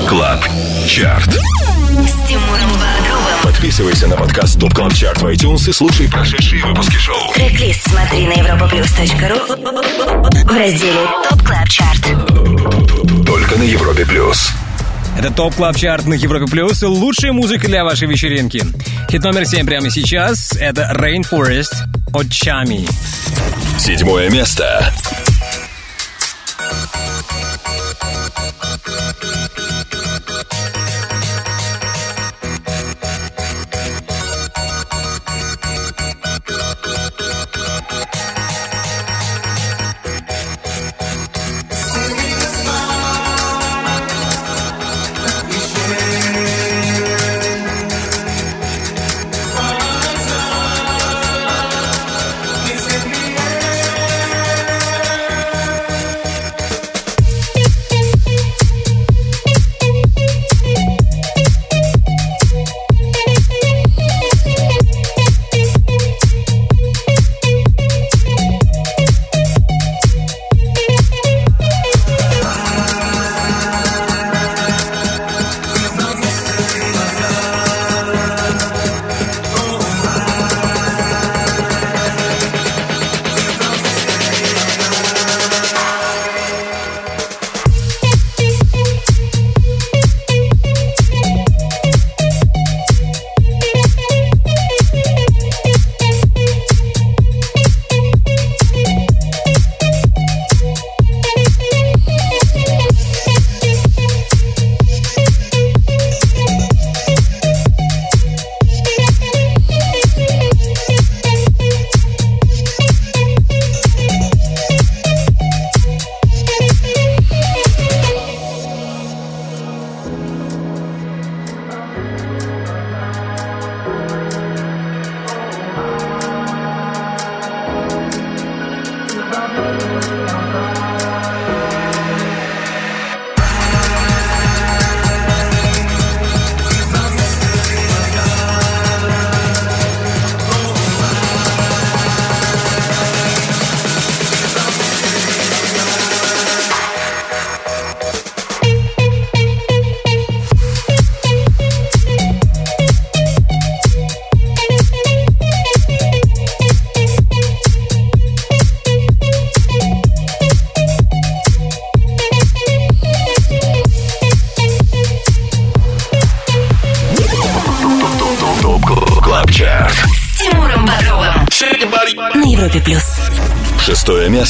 Club 0.08 0.44
Chart. 0.86 1.26
С 1.26 2.28
Тимуром 2.28 2.70
Бодровым. 2.70 3.42
Подписывайся 3.42 4.06
на 4.06 4.16
подкаст 4.16 4.60
Top 4.60 4.74
Club 4.74 4.94
Chart 4.94 5.22
в 5.22 5.26
iTunes 5.26 5.68
и 5.68 5.72
слушай 5.72 6.08
прошедшие 6.08 6.64
выпуски 6.64 6.98
шоу. 6.98 7.32
Трек-лист 7.34 7.90
смотри 7.90 8.28
на 8.28 8.34
europaplus.ru 8.34 10.44
в 10.44 10.56
разделе 10.56 11.08
ТОП 11.28 11.42
Клаб 11.42 11.68
Чарт. 11.68 12.06
Только 13.26 13.58
на 13.58 13.64
Европе 13.64 14.06
плюс. 14.06 14.52
Это 15.18 15.32
Top 15.32 15.56
Club 15.56 15.76
Chart 15.76 16.06
на 16.06 16.14
Европе 16.14 16.46
Плюс. 16.46 16.80
Лучшая 16.82 17.32
музыка 17.32 17.66
для 17.66 17.82
вашей 17.82 18.06
вечеринки. 18.06 18.62
Хит 19.10 19.24
номер 19.24 19.44
7 19.44 19.66
прямо 19.66 19.90
сейчас. 19.90 20.52
Это 20.52 20.92
Rainforest 20.96 21.72
от 22.12 22.30
Чами. 22.30 22.86
Седьмое 23.78 24.30
место. 24.30 24.92
Европе 29.40 29.89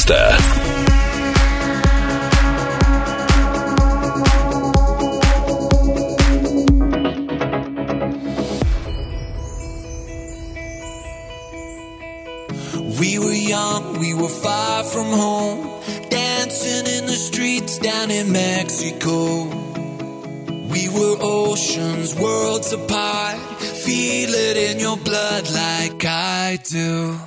место. 0.00 0.36
We 12.98 13.18
were 13.18 13.32
young, 13.32 13.98
we 13.98 14.14
were 14.14 14.28
far 14.28 14.84
from 14.84 15.06
home, 15.06 15.80
dancing 16.08 16.86
in 16.86 17.06
the 17.06 17.12
streets 17.12 17.78
down 17.78 18.10
in 18.10 18.32
Mexico. 18.32 19.44
We 20.72 20.88
were 20.88 21.16
oceans, 21.20 22.14
worlds 22.14 22.72
apart, 22.72 23.38
feel 23.60 24.30
it 24.32 24.56
in 24.56 24.80
your 24.80 24.96
blood 24.96 25.50
like 25.50 26.04
I 26.04 26.58
do. 26.62 27.18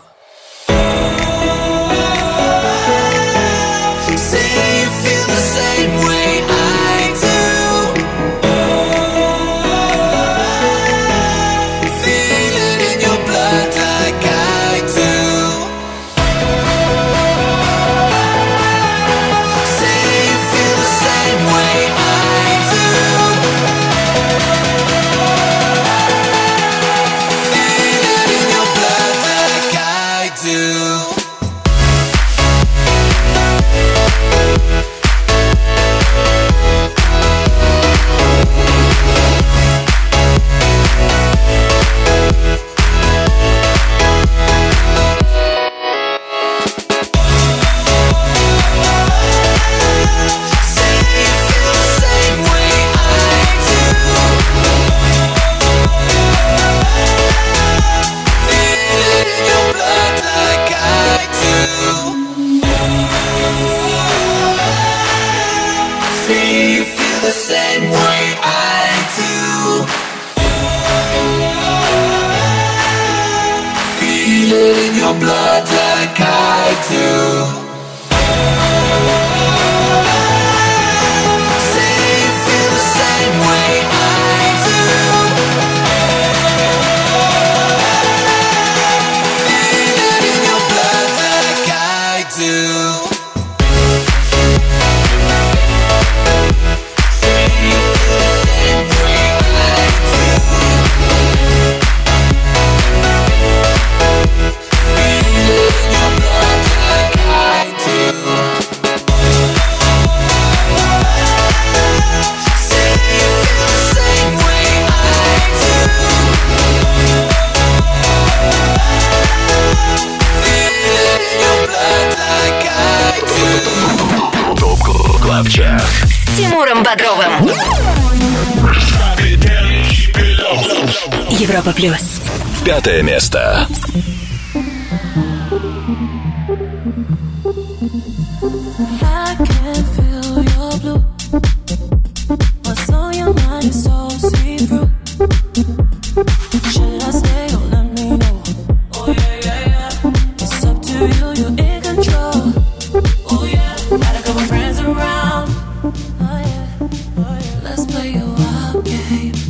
Пятое 132.85 133.02
место. 133.02 133.66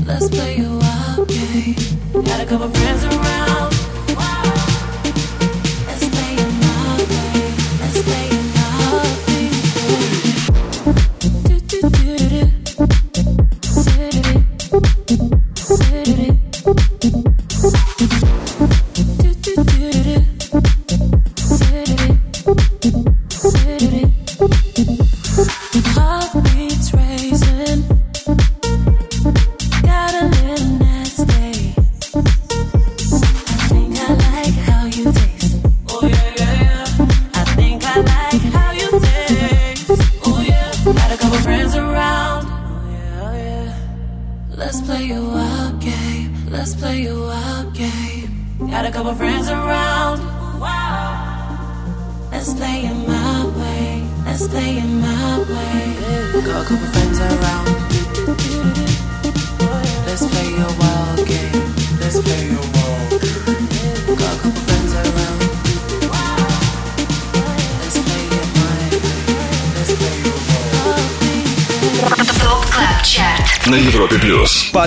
Let's 0.06 0.28
play 0.28 0.58
a 0.58 0.68
wild 0.68 1.28
game. 1.28 1.74
A 2.44 2.46
couple 2.46 2.68
friends 2.68 3.04
around. 3.04 3.23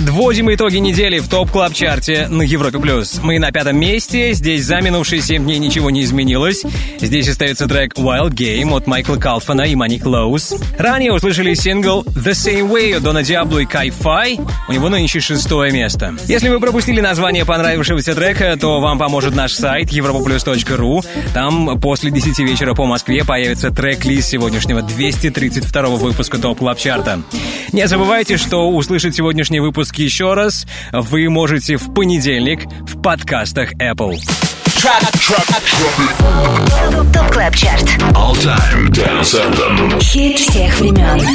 Подводим 0.07 0.53
итоги 0.53 0.77
недели 0.77 1.19
в 1.19 1.27
Top 1.27 1.51
Club 1.51 1.73
Chart 1.73 2.20
е 2.20 2.29
на 2.29 2.41
Европе 2.41 2.79
Плюс. 2.79 3.19
Мы 3.21 3.39
на 3.39 3.51
пятом 3.51 3.77
месте. 3.77 4.31
Здесь 4.31 4.63
за 4.63 4.79
минувшие 4.79 5.21
7 5.21 5.43
дней 5.43 5.59
ничего 5.59 5.89
не 5.89 6.01
изменилось. 6.01 6.63
Здесь 7.01 7.27
остается 7.27 7.67
трек 7.67 7.93
Wild 7.95 8.29
Game 8.29 8.73
от 8.73 8.87
Майкла 8.87 9.17
Калфана 9.17 9.63
и 9.63 9.75
Маник 9.75 10.05
Лоус. 10.05 10.55
Ранее 10.77 11.11
услышали 11.11 11.53
сингл 11.55 12.03
The 12.03 12.31
Same 12.31 12.71
Way 12.71 12.95
от 12.95 13.03
Дона 13.03 13.21
Диабло 13.21 13.59
и 13.59 13.65
KiFi. 13.65 14.39
У 14.67 14.73
него 14.73 14.89
нынче 14.89 15.21
шестое 15.21 15.71
место. 15.71 16.15
Если 16.27 16.49
вы 16.49 16.59
пропустили 16.59 16.99
название 16.99 17.45
понравившегося 17.45 18.13
трека, 18.15 18.57
то 18.59 18.81
вам 18.81 18.99
поможет 18.99 19.33
наш 19.33 19.53
сайт 19.53 19.93
europaplus.ru. 19.93 21.05
Там 21.33 21.79
после 21.79 22.11
10 22.11 22.39
вечера 22.39 22.73
по 22.73 22.85
Москве 22.85 23.23
появится 23.23 23.71
трек-лист 23.71 24.27
сегодняшнего 24.27 24.81
232 24.81 25.83
выпуска 25.95 26.37
Top 26.37 26.59
Club 26.59 26.77
Chart 26.77 27.09
а. 27.09 27.21
Не 27.71 27.87
забывайте, 27.87 28.35
что 28.35 28.69
услышать 28.69 29.15
сегодняшний 29.15 29.61
выпуск 29.61 29.95
еще 29.95 30.33
раз 30.33 30.65
вы 30.91 31.29
можете 31.29 31.77
в 31.77 31.93
понедельник 31.93 32.65
в 32.81 33.01
подкастах 33.01 33.73
Apple. 33.75 34.17
ТОП 37.13 37.31
КЛАБ 37.31 37.55
ЧАРТ. 37.55 37.83
All 38.13 38.35
Time 38.35 38.89
Dance 38.89 39.33
Anthem. 39.33 40.01
Хит 40.01 40.37
всех 40.37 40.79
времен. 40.79 41.25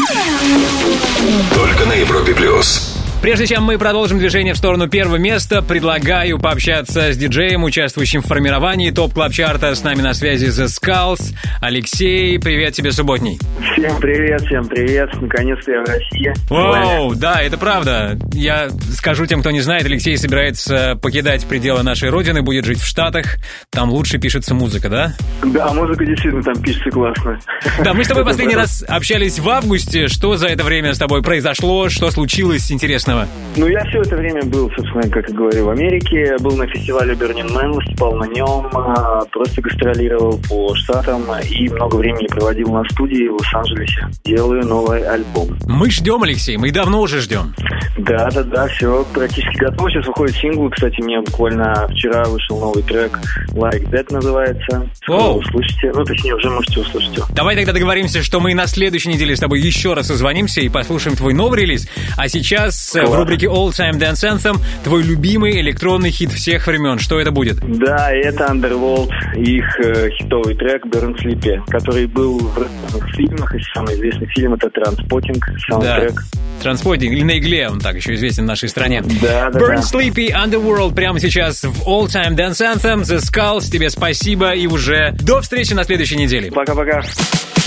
Только 1.54 1.86
на 1.86 1.92
Европе 1.94 2.34
плюс. 2.34 2.91
Прежде 3.22 3.46
чем 3.46 3.62
мы 3.62 3.78
продолжим 3.78 4.18
движение 4.18 4.52
в 4.52 4.56
сторону 4.56 4.88
первого 4.88 5.14
места, 5.14 5.62
предлагаю 5.62 6.40
пообщаться 6.40 7.12
с 7.12 7.16
диджеем, 7.16 7.62
участвующим 7.62 8.20
в 8.20 8.26
формировании 8.26 8.90
топ 8.90 9.14
клаб 9.14 9.30
чарта 9.30 9.76
С 9.76 9.84
нами 9.84 10.02
на 10.02 10.12
связи 10.12 10.48
The 10.48 10.66
Skulls. 10.66 11.32
Алексей, 11.60 12.36
привет 12.40 12.74
тебе, 12.74 12.90
субботний. 12.90 13.38
Всем 13.74 13.96
привет, 14.00 14.40
всем 14.40 14.66
привет. 14.66 15.08
Наконец-то 15.20 15.70
я 15.70 15.82
в 15.82 15.88
России. 15.88 16.32
Вау, 16.50 17.14
да, 17.14 17.40
это 17.40 17.56
правда. 17.58 18.18
Я 18.32 18.70
скажу 18.90 19.24
тем, 19.26 19.38
кто 19.38 19.52
не 19.52 19.60
знает, 19.60 19.84
Алексей 19.84 20.16
собирается 20.16 20.98
покидать 21.00 21.46
пределы 21.46 21.84
нашей 21.84 22.10
родины, 22.10 22.42
будет 22.42 22.64
жить 22.64 22.80
в 22.80 22.84
Штатах. 22.84 23.36
Там 23.70 23.90
лучше 23.90 24.18
пишется 24.18 24.52
музыка, 24.52 24.88
да? 24.88 25.14
Да, 25.44 25.72
музыка 25.72 26.04
действительно 26.04 26.42
там 26.42 26.60
пишется 26.60 26.90
классно. 26.90 27.38
Да, 27.84 27.94
мы 27.94 28.04
с 28.04 28.08
тобой 28.08 28.24
последний 28.26 28.56
раз 28.56 28.84
общались 28.88 29.38
в 29.38 29.48
августе. 29.48 30.08
Что 30.08 30.34
за 30.34 30.48
это 30.48 30.64
время 30.64 30.92
с 30.92 30.98
тобой 30.98 31.22
произошло? 31.22 31.88
Что 31.88 32.10
случилось 32.10 32.68
интересного? 33.12 33.42
Ну, 33.54 33.66
я 33.66 33.84
все 33.84 34.00
это 34.00 34.16
время 34.16 34.42
был, 34.44 34.70
собственно, 34.74 35.02
как 35.10 35.28
и 35.28 35.32
говорю, 35.32 35.66
в 35.66 35.70
Америке. 35.70 36.36
Был 36.40 36.56
на 36.56 36.66
фестивале 36.66 37.12
Burning 37.12 37.52
Man, 37.52 37.72
выступал 37.72 38.14
на 38.14 38.24
нем, 38.24 38.66
а, 38.72 39.24
просто 39.26 39.60
гастролировал 39.60 40.40
по 40.48 40.74
штатам 40.74 41.22
и 41.42 41.68
много 41.68 41.96
времени 41.96 42.26
проводил 42.28 42.68
на 42.68 42.82
студии 42.90 43.28
в 43.28 43.34
Лос-Анджелесе. 43.34 44.08
Делаю 44.24 44.66
новый 44.66 45.06
альбом. 45.06 45.58
Мы 45.66 45.90
ждем, 45.90 46.22
Алексей, 46.22 46.56
мы 46.56 46.70
давно 46.72 47.02
уже 47.02 47.20
ждем. 47.20 47.54
Да, 47.98 48.30
да, 48.30 48.42
да, 48.42 48.66
все 48.68 49.04
практически 49.12 49.58
готово. 49.58 49.90
Сейчас 49.90 50.06
выходит 50.06 50.34
сингл. 50.36 50.70
Кстати, 50.70 51.02
мне 51.02 51.20
буквально 51.20 51.86
вчера 51.90 52.24
вышел 52.24 52.58
новый 52.58 52.82
трек 52.82 53.18
Like 53.50 53.90
That 53.90 54.06
называется. 54.10 54.88
Скоро 55.02 55.20
Оу. 55.20 55.38
услышите. 55.40 55.92
Ну, 55.94 56.04
точнее, 56.04 56.34
уже 56.34 56.48
можете 56.48 56.80
услышать 56.80 57.14
его. 57.14 57.26
Давай 57.34 57.54
тогда 57.54 57.72
договоримся, 57.72 58.22
что 58.22 58.40
мы 58.40 58.54
на 58.54 58.66
следующей 58.66 59.10
неделе 59.10 59.36
с 59.36 59.40
тобой 59.40 59.60
еще 59.60 59.92
раз 59.92 60.06
созвонимся 60.06 60.62
и 60.62 60.70
послушаем 60.70 61.16
твой 61.16 61.34
новый 61.34 61.60
релиз. 61.60 61.86
А 62.16 62.28
сейчас 62.28 62.94
э, 63.02 63.06
в 63.06 63.08
Класс. 63.08 63.20
рубрике 63.20 63.46
All 63.46 63.70
Time 63.70 63.98
Dance 63.98 64.30
Anthem 64.30 64.56
твой 64.84 65.02
любимый 65.02 65.60
электронный 65.60 66.10
хит 66.10 66.30
всех 66.32 66.66
времен. 66.66 66.98
Что 66.98 67.20
это 67.20 67.30
будет? 67.30 67.56
Да, 67.78 68.10
это 68.10 68.44
Underworld, 68.44 69.10
их 69.36 69.64
э, 69.80 70.10
хитовый 70.10 70.54
трек 70.54 70.84
Burn 70.86 71.14
Sleepy, 71.16 71.62
который 71.68 72.06
был 72.06 72.38
в 72.38 72.58
разных 72.58 73.14
фильмах, 73.16 73.54
и 73.54 73.58
самый 73.74 73.94
известный 73.94 74.26
фильм 74.28 74.54
это 74.54 74.68
Транспотинг, 74.70 75.44
саундтрек. 75.68 76.20
Транспортинг 76.62 77.12
или 77.12 77.24
на 77.24 77.38
игле, 77.38 77.68
он 77.68 77.80
так 77.80 77.96
еще 77.96 78.14
известен 78.14 78.44
в 78.44 78.46
нашей 78.46 78.68
стране. 78.68 79.02
Да, 79.20 79.50
да, 79.50 79.58
Burn 79.58 79.76
да. 79.76 79.80
Sleepy 79.80 80.30
Underworld 80.32 80.94
прямо 80.94 81.18
сейчас 81.18 81.64
в 81.64 81.88
All 81.88 82.06
Time 82.06 82.36
Dance 82.36 82.60
Anthem. 82.60 83.02
The 83.02 83.18
Skulls, 83.18 83.70
тебе 83.70 83.90
спасибо 83.90 84.52
и 84.54 84.66
уже 84.66 85.12
до 85.20 85.40
встречи 85.40 85.74
на 85.74 85.84
следующей 85.84 86.16
неделе. 86.16 86.50
Пока-пока. 86.52 87.02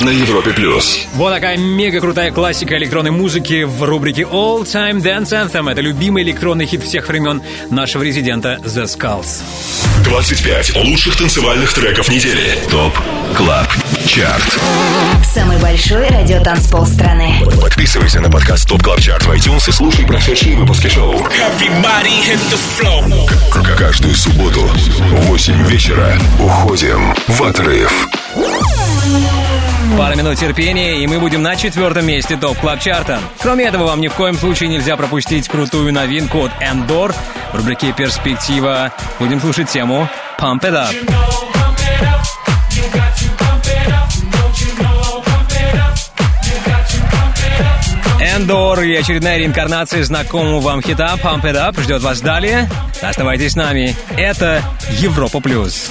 На 0.00 0.10
Европе 0.10 0.52
плюс. 0.52 1.06
Вот 1.14 1.32
такая 1.32 1.56
мега 1.56 2.00
крутая 2.00 2.30
классика 2.30 2.76
электронной 2.76 3.10
музыки 3.10 3.64
в 3.64 3.82
рубрике 3.82 4.22
All 4.22 4.62
Time 4.62 5.00
Dance 5.00 5.30
Anthem. 5.30 5.70
Это 5.70 5.80
любимый 5.80 6.22
электронный 6.22 6.66
хит 6.66 6.82
всех 6.82 7.08
времен 7.08 7.42
нашего 7.70 8.02
резидента 8.02 8.60
The 8.64 8.84
Skulls. 8.84 9.42
25 10.04 10.76
лучших 10.84 11.16
танцевальных 11.16 11.72
треков 11.72 12.08
недели. 12.08 12.58
Top 12.70 12.92
Club 13.36 13.66
Chart. 14.06 14.58
Самый 15.24 15.58
большой 15.58 16.08
радиотанцпол 16.08 16.86
страны. 16.86 17.34
Подписывайся 17.60 18.20
на 18.20 18.30
подкаст 18.30 18.68
Top 18.68 18.82
Club 18.82 19.00
Chart 19.00 19.24
в 19.24 19.30
iTunes 19.30 19.68
и 19.68 19.72
слушай 19.72 20.06
прошедшие 20.06 20.56
выпуски 20.56 20.88
шоу. 20.88 21.26
Каждую 23.78 24.14
субботу 24.14 24.60
в 24.60 25.26
8 25.26 25.66
вечера 25.66 26.18
уходим 26.38 27.14
в 27.28 27.42
отрыв. 27.42 28.06
Пара 29.98 30.14
минут 30.14 30.38
терпения, 30.38 31.02
и 31.02 31.06
мы 31.06 31.18
будем 31.20 31.42
на 31.42 31.56
четвертом 31.56 32.06
месте 32.06 32.36
топ 32.36 32.58
клаб 32.58 32.80
чарта 32.80 33.20
Кроме 33.40 33.64
этого, 33.64 33.86
вам 33.86 34.00
ни 34.00 34.08
в 34.08 34.14
коем 34.14 34.36
случае 34.36 34.68
нельзя 34.68 34.96
пропустить 34.96 35.48
крутую 35.48 35.92
новинку 35.92 36.44
от 36.44 36.50
Endor. 36.60 37.14
В 37.52 37.56
рубрике 37.56 37.92
«Перспектива» 37.92 38.92
будем 39.18 39.40
слушать 39.40 39.68
тему 39.68 40.08
«Pump 40.38 40.60
It 40.60 40.72
Up». 40.72 40.94
Эндор 48.20 48.80
и 48.82 48.94
очередная 48.94 49.38
реинкарнация 49.38 50.04
знакомого 50.04 50.60
вам 50.60 50.82
хита 50.82 51.14
Pump 51.22 51.42
It 51.42 51.54
Up 51.54 51.80
ждет 51.80 52.02
вас 52.02 52.20
далее. 52.20 52.68
Оставайтесь 53.00 53.52
с 53.52 53.56
нами. 53.56 53.96
Это 54.16 54.62
Европа 54.90 55.40
Плюс. 55.40 55.90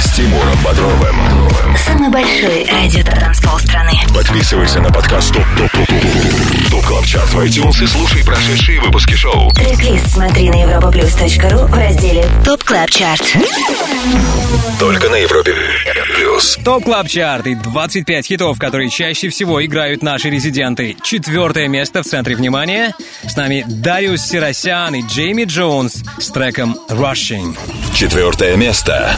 с 0.00 0.12
Тимуром 0.12 0.56
Бодровым. 0.64 1.16
Самый 1.76 2.08
большой 2.08 2.66
радио-танцпол 2.70 3.58
страны. 3.58 3.92
Подписывайся 4.14 4.80
на 4.80 4.90
подкаст 4.90 5.32
Top 5.32 5.44
Top 5.56 5.70
Top 5.72 5.86
Top 5.88 6.70
Top 6.70 6.84
Club 6.86 7.06
Chart 7.06 7.28
в 7.30 7.40
iTunes 7.40 7.82
и 7.82 7.86
слушай 7.86 8.24
прошедшие 8.24 8.80
выпуски 8.80 9.14
шоу. 9.14 9.50
Трек-лист 9.52 10.12
смотри 10.12 10.50
на 10.50 10.62
europaplus.ru 10.62 11.66
в 11.66 11.74
разделе 11.74 12.24
Top 12.44 12.62
Club 12.64 12.90
Chart. 12.90 13.36
Только 14.78 15.08
на 15.08 15.16
Европе 15.16 15.54
Плюс. 16.16 16.58
Top 16.64 16.84
Club 16.84 17.08
Chart 17.08 17.46
и 17.46 17.54
25 17.54 18.26
хитов, 18.26 18.58
которые 18.58 18.90
чаще 18.90 19.28
всего 19.28 19.64
играют 19.64 20.02
наши 20.02 20.30
резиденты. 20.30 20.96
Четвертое 21.02 21.68
место 21.68 22.02
в 22.02 22.06
центре 22.06 22.36
внимания. 22.36 22.94
С 23.22 23.36
нами 23.36 23.64
Дариус 23.66 24.22
Сиросян 24.22 24.94
и 24.94 25.02
Джейми 25.02 25.44
Джонс 25.44 26.02
с 26.18 26.30
треком 26.30 26.76
Rushing. 26.88 27.56
Четвертое 27.94 28.56
место. 28.56 29.16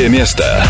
Третье 0.00 0.08
место. 0.08 0.69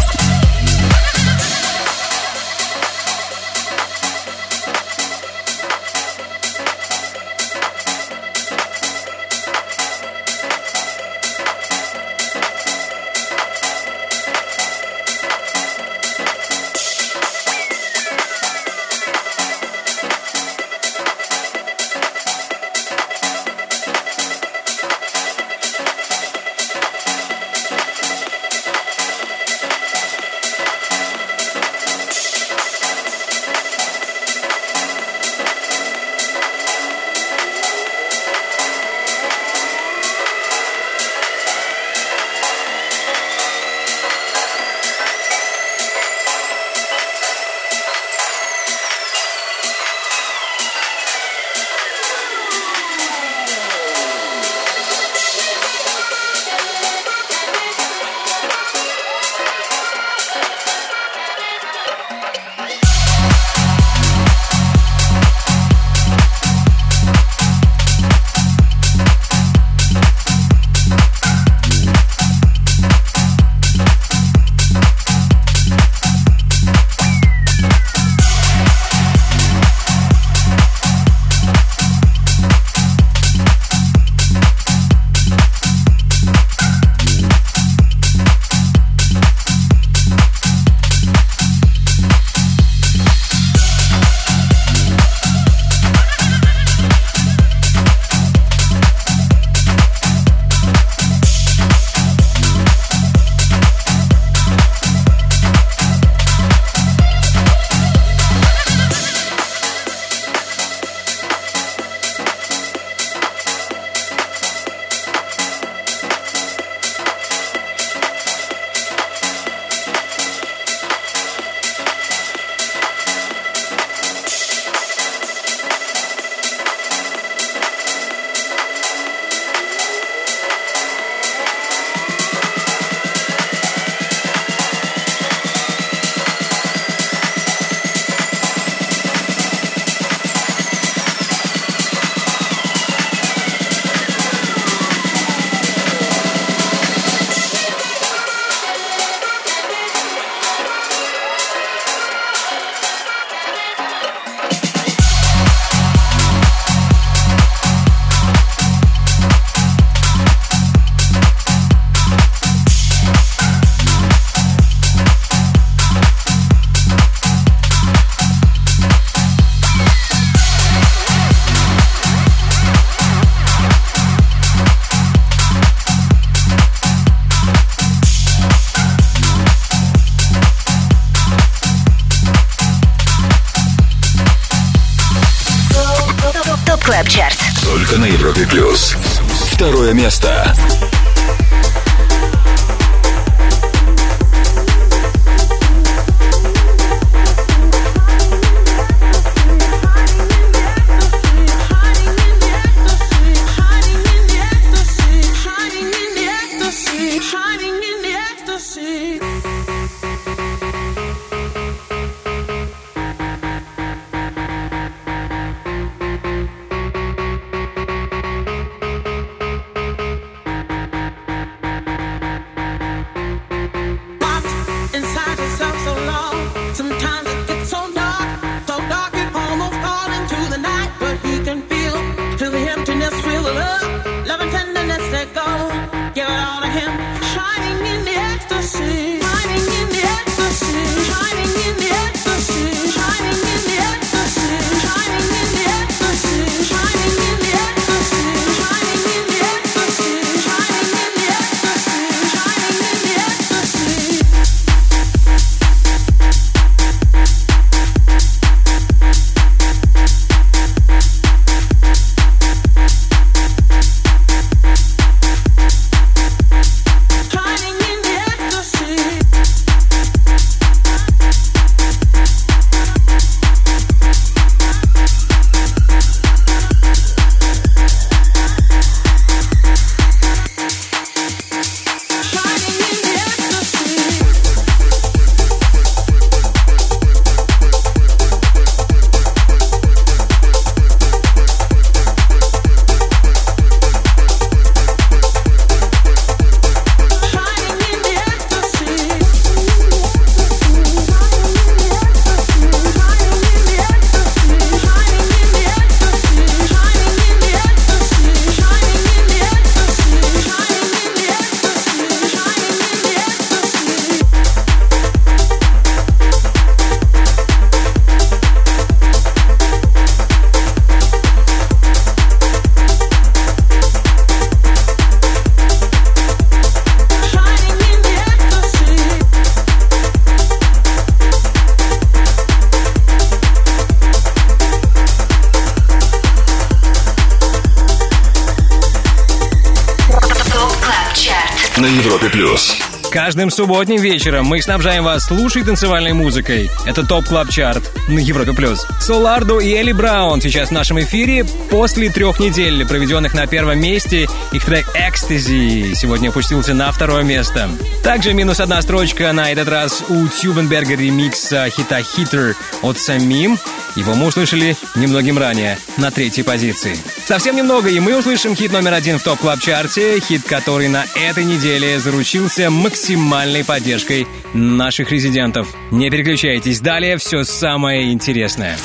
Каждым 343.40 343.56
субботним 343.56 344.02
вечером 344.02 344.44
мы 344.44 344.60
снабжаем 344.60 345.02
вас 345.02 345.30
лучшей 345.30 345.62
танцевальной 345.62 346.12
музыкой. 346.12 346.70
Это 346.84 347.06
Top 347.06 347.24
Club 347.24 347.48
Chart 347.48 347.90
на 348.06 348.18
Европе+. 348.18 348.52
плюс. 348.52 348.86
Solardo 349.00 349.60
и 349.60 349.72
Eli 349.72 349.92
Brown 349.92 350.42
сейчас 350.42 350.68
в 350.68 350.72
нашем 350.72 351.00
эфире. 351.00 351.46
После 351.70 352.10
трех 352.10 352.38
недель, 352.38 352.86
проведенных 352.86 353.32
на 353.32 353.46
первом 353.46 353.80
месте, 353.80 354.28
их 354.52 354.66
трек 354.66 354.84
«XTC» 354.94 355.94
сегодня 355.94 356.28
опустился 356.28 356.74
на 356.74 356.92
второе 356.92 357.22
место. 357.22 357.70
Также 358.04 358.34
минус 358.34 358.60
одна 358.60 358.82
строчка 358.82 359.32
на 359.32 359.50
этот 359.50 359.68
раз 359.68 360.04
у 360.10 360.28
Tube & 360.28 360.61
Berger 360.61 360.94
ремикса 360.94 361.70
хита 361.70 362.02
«Heater» 362.02 362.54
от 362.82 362.98
Samim. 362.98 363.58
Его 363.96 364.16
мы 364.16 364.26
услышали 364.26 364.76
немногим 364.96 365.38
ранее, 365.38 365.78
на 365.96 366.10
третьей 366.10 366.42
позиции. 366.42 366.94
Совсем 367.30 367.54
немного, 367.54 367.88
и 367.88 368.00
мы 368.00 368.18
услышим 368.18 368.56
хит 368.56 368.72
номер 368.72 368.92
один 368.92 369.20
в 369.20 369.22
Top 369.22 369.38
Club 369.38 369.60
Chart 369.60 370.02
е, 370.02 370.18
хит, 370.18 370.42
который 370.42 370.88
на 370.88 371.04
этой 371.14 371.44
неделе 371.44 372.00
заручился 372.00 372.70
максимальной 372.70 373.64
поддержкой 373.64 374.26
наших 374.52 375.12
резидентов. 375.12 375.68
Не 375.92 376.10
переключайтесь, 376.10 376.80
далее 376.80 377.18
все 377.18 377.44
самое 377.44 378.12
интересное. 378.12 378.76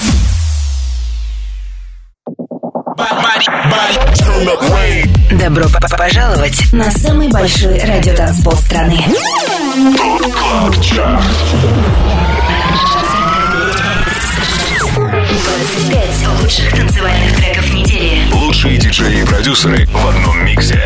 Добро 5.31 5.65
пожаловать 5.97 6.71
на 6.71 6.91
самый 6.91 7.29
большой 7.29 7.79
радиотанцпол 7.79 8.53
страны. 8.57 9.03
25 15.55 16.41
лучших 16.41 16.69
танцевальных 16.75 17.33
треков 17.37 17.73
недели. 17.73 18.19
Лучшие 18.33 18.77
диджеи 18.77 19.21
и 19.21 19.25
продюсеры 19.25 19.85
в 19.85 20.05
одном 20.05 20.45
миксе. 20.45 20.83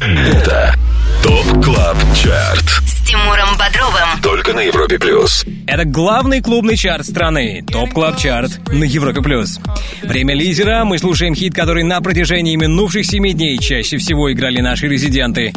Это 0.00 0.74
Top 1.22 1.64
Club 1.64 1.96
Chart. 2.16 2.64
С 2.84 3.06
Тимуром 3.06 3.56
Бодровым. 3.56 4.20
Только 4.20 4.54
на 4.54 4.60
Европе 4.60 4.98
плюс. 4.98 5.44
Это 5.68 5.84
главный 5.84 6.40
клубный 6.40 6.76
чарт 6.76 7.06
страны. 7.06 7.64
Top 7.70 7.92
Club 7.92 8.18
Chart 8.18 8.58
на 8.72 8.82
Европе+. 8.82 9.22
плюс. 9.22 9.60
Время 10.02 10.34
лидера. 10.34 10.84
Мы 10.84 10.98
слушаем 10.98 11.36
хит, 11.36 11.54
который 11.54 11.84
на 11.84 12.00
протяжении 12.00 12.56
минувших 12.56 13.06
семи 13.06 13.32
дней 13.34 13.56
чаще 13.58 13.98
всего 13.98 14.32
играли 14.32 14.60
наши 14.60 14.88
резиденты. 14.88 15.52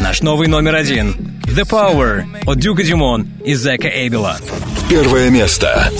Наш 0.00 0.20
новый 0.20 0.48
номер 0.48 0.74
один. 0.74 1.14
The 1.44 1.62
Power 1.62 2.24
от 2.44 2.58
Дюка 2.58 2.82
Дюмона 2.82 3.28
и 3.44 3.54
Зака 3.54 3.88
Эйбела. 3.88 4.36
Первое 4.88 5.30
место. 5.30 5.92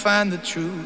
Find 0.00 0.32
the 0.32 0.38
truth. 0.38 0.79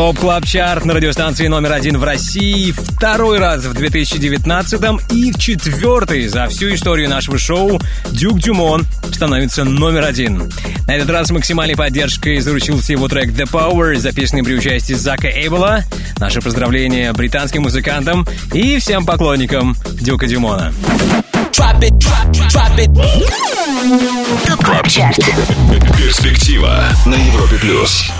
Top 0.00 0.18
Club 0.18 0.46
Chart 0.46 0.86
на 0.86 0.94
радиостанции 0.94 1.46
номер 1.46 1.74
один 1.74 1.98
в 1.98 2.04
России 2.04 2.72
второй 2.72 3.38
раз 3.38 3.66
в 3.66 3.74
2019 3.74 4.80
и 5.12 5.30
в 5.30 5.38
четвертый 5.38 6.26
за 6.26 6.46
всю 6.46 6.72
историю 6.72 7.10
нашего 7.10 7.38
шоу 7.38 7.78
Дюк 8.10 8.38
Дюмон 8.38 8.86
становится 9.12 9.62
номер 9.64 10.06
один. 10.06 10.50
На 10.86 10.96
этот 10.96 11.10
раз 11.10 11.28
с 11.28 11.30
максимальной 11.32 11.76
поддержкой 11.76 12.40
заручился 12.40 12.92
его 12.92 13.08
трек 13.08 13.28
The 13.32 13.44
Power, 13.44 13.94
записанный 13.96 14.42
при 14.42 14.54
участии 14.54 14.94
Зака 14.94 15.28
Эйбла. 15.28 15.84
Наше 16.16 16.40
поздравление 16.40 17.12
британским 17.12 17.64
музыкантам 17.64 18.26
и 18.54 18.78
всем 18.78 19.04
поклонникам 19.04 19.76
Дюка 20.00 20.26
Дюмона. 20.26 20.72
Drop 21.52 21.78
it, 21.82 21.92
drop, 21.98 22.32
drop 22.48 22.78
it. 22.78 24.48
Top 24.48 24.64
Club 24.64 24.88
Chart. 24.88 25.18
Перспектива 25.98 26.84
на 27.04 27.16
Европе 27.16 27.56
плюс. 27.60 28.10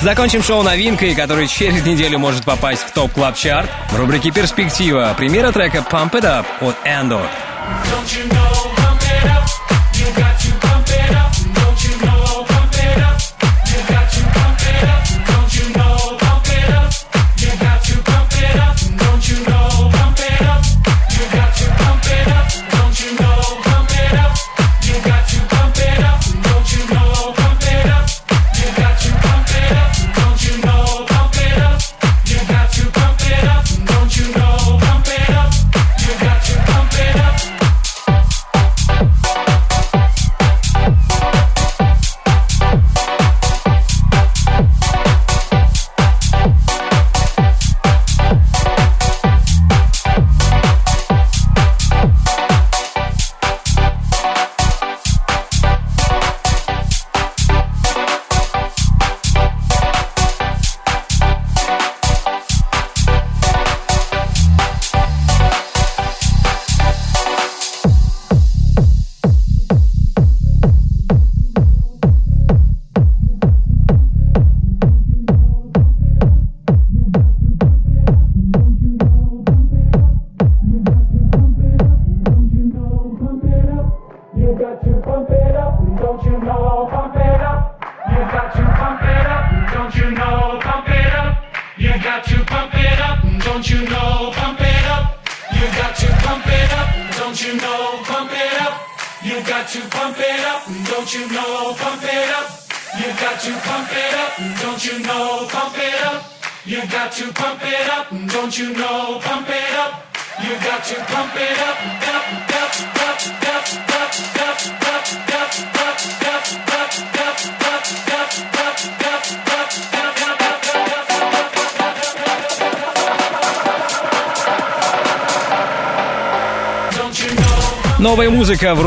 Закончим 0.00 0.44
шоу 0.44 0.62
новинкой, 0.62 1.14
которая 1.14 1.48
через 1.48 1.84
неделю 1.84 2.20
может 2.20 2.44
попасть 2.44 2.82
в 2.82 2.92
топ 2.92 3.12
клаб 3.12 3.34
чарт 3.34 3.68
в 3.90 3.98
рубрике 3.98 4.30
«Перспектива». 4.30 5.12
Премьера 5.16 5.50
трека 5.50 5.78
«Pump 5.78 6.12
It 6.12 6.22
Up» 6.22 6.44
от 6.60 6.76
Endor. 6.86 7.26
Don't 7.90 8.06
you 8.06 8.30
know, 8.30 8.37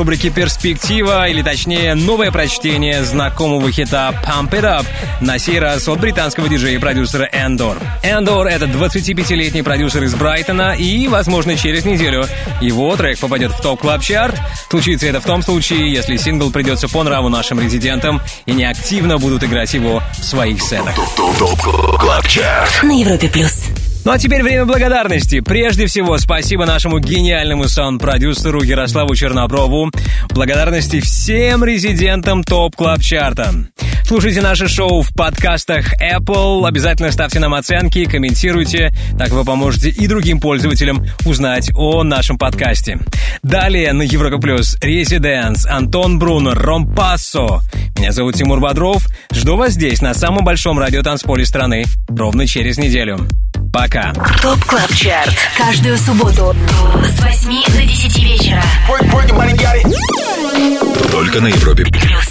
рубрике 0.02 0.32
«Перспектива», 0.32 1.28
или 1.28 1.44
точнее, 1.44 1.94
новое 1.94 2.32
прочтение 2.32 3.04
знакомого 3.04 3.72
хита 3.72 4.12
«Pump 4.26 4.50
It 4.50 4.64
Up», 4.64 4.86
на 5.20 5.38
сей 5.38 5.60
раз 5.60 5.88
от 5.88 6.00
британского 6.00 6.50
диджея 6.50 6.74
и 6.74 6.80
продюсера 6.80 7.30
Эндор. 7.32 7.78
Эндор— 8.02 8.48
это 8.48 8.66
25-летний 8.66 9.62
продюсер 9.62 10.04
из 10.04 10.16
Брайтона, 10.16 10.76
и, 10.76 11.08
возможно, 11.08 11.56
через 11.56 11.86
неделю 11.86 12.26
его 12.62 12.96
трек 12.96 13.20
попадет 13.20 13.52
в 13.52 13.62
топ 13.62 13.82
клаб 13.82 14.02
чарт 14.02 14.36
Случится 14.72 15.06
это 15.06 15.22
в 15.22 15.26
том 15.26 15.44
случае, 15.44 15.92
если 15.92 16.18
сингл 16.18 16.50
придется 16.50 16.88
по 16.88 17.04
нраву 17.04 17.30
нашим 17.30 17.60
резидентам 17.60 18.22
и 18.48 18.54
не 18.54 18.64
активно 18.64 19.20
будут 19.20 19.44
играть 19.44 19.72
его 19.76 20.02
в 20.20 20.24
своих 20.24 20.64
сетах. 20.64 20.96
На 22.82 23.00
Европе 23.00 23.28
плюс. 23.28 23.71
Ну 24.04 24.12
а 24.12 24.18
теперь 24.18 24.42
время 24.42 24.66
благодарности. 24.66 25.42
Прежде 25.42 25.86
всего, 25.86 26.18
спасибо 26.18 26.66
нашему 26.66 27.00
гениальному 27.00 27.68
саунд-продюсеру 27.68 28.64
Ярославу 28.64 29.16
Черноброву. 29.16 29.92
Благодарности 30.30 31.00
всем 31.02 31.64
резидентам 31.64 32.44
Top 32.44 32.76
Club 32.76 33.02
Chart 33.02 33.39
а. 33.39 33.54
Слушайте 34.12 34.42
наше 34.42 34.68
шоу 34.68 35.04
в 35.04 35.14
подкастах 35.14 35.94
Apple. 36.02 36.68
Обязательно 36.68 37.14
ставьте 37.14 37.40
нам 37.40 37.54
оценки, 37.54 38.04
комментируйте. 38.04 38.94
Так 39.18 39.30
вы 39.30 39.46
поможете 39.46 39.88
и 39.88 40.06
другим 40.06 40.42
пользователям 40.42 41.06
узнать 41.24 41.72
о 41.76 42.04
нашем 42.04 42.38
подкасте. 42.38 43.00
Далее 43.42 43.94
на 43.94 44.02
Европа 44.02 44.38
Плюс 44.38 44.76
Residance, 44.82 45.66
Антон 45.66 46.20
Брунер, 46.20 46.60
Rompasso. 46.60 47.62
Меня 47.98 48.12
зовут 48.12 48.36
Тимур 48.36 48.60
Бодров. 48.60 49.08
Жду 49.34 49.56
вас 49.56 49.76
здесь, 49.76 50.02
на 50.02 50.14
самом 50.14 50.44
большом 50.44 50.78
радиотанцполе 50.78 51.46
страны, 51.46 51.86
ровно 52.10 52.46
через 52.46 52.78
неделю. 52.78 53.18
Пока. 53.72 54.12
Top 54.42 54.60
Club 54.66 54.94
Chart. 54.94 55.38
Каждую 55.58 55.98
субботу 55.98 56.54
с 57.06 57.22
8 57.22 57.64
до 57.74 57.86
10 57.86 58.24
вечера. 58.26 58.62
Только 61.12 61.40
на 61.40 61.48
Европе 61.48 61.86
плюс. 61.86 62.31